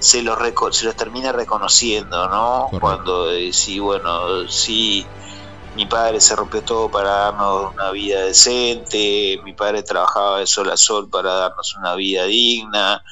se 0.00 0.22
los, 0.22 0.38
se 0.72 0.84
los 0.84 0.96
termina 0.96 1.32
reconociendo, 1.32 2.28
¿no? 2.28 2.70
Cuando 2.80 3.30
eh, 3.30 3.52
sí, 3.52 3.78
bueno, 3.78 4.48
sí, 4.48 5.06
mi 5.74 5.86
padre 5.86 6.20
se 6.20 6.36
rompió 6.36 6.62
todo 6.62 6.90
para 6.90 7.10
darnos 7.10 7.72
una 7.74 7.90
vida 7.90 8.22
decente, 8.22 9.40
mi 9.44 9.52
padre 9.52 9.82
trabajaba 9.82 10.40
de 10.40 10.46
sol 10.46 10.70
a 10.70 10.76
sol 10.76 11.08
para 11.08 11.34
darnos 11.34 11.74
una 11.76 11.94
vida 11.94 12.24
digna, 12.24 13.02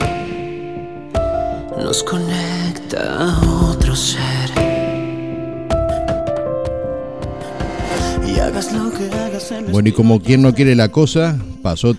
nos 1.78 2.02
conecta 2.02 3.00
a 3.18 3.70
otro 3.70 3.94
ser. 3.94 4.50
Bueno, 9.70 9.88
y 9.88 9.92
como 9.92 10.20
quien 10.20 10.42
no 10.42 10.52
quiere 10.54 10.74
la 10.74 10.88
cosa, 10.88 11.38
pasó 11.62 11.94
también. 11.94 11.98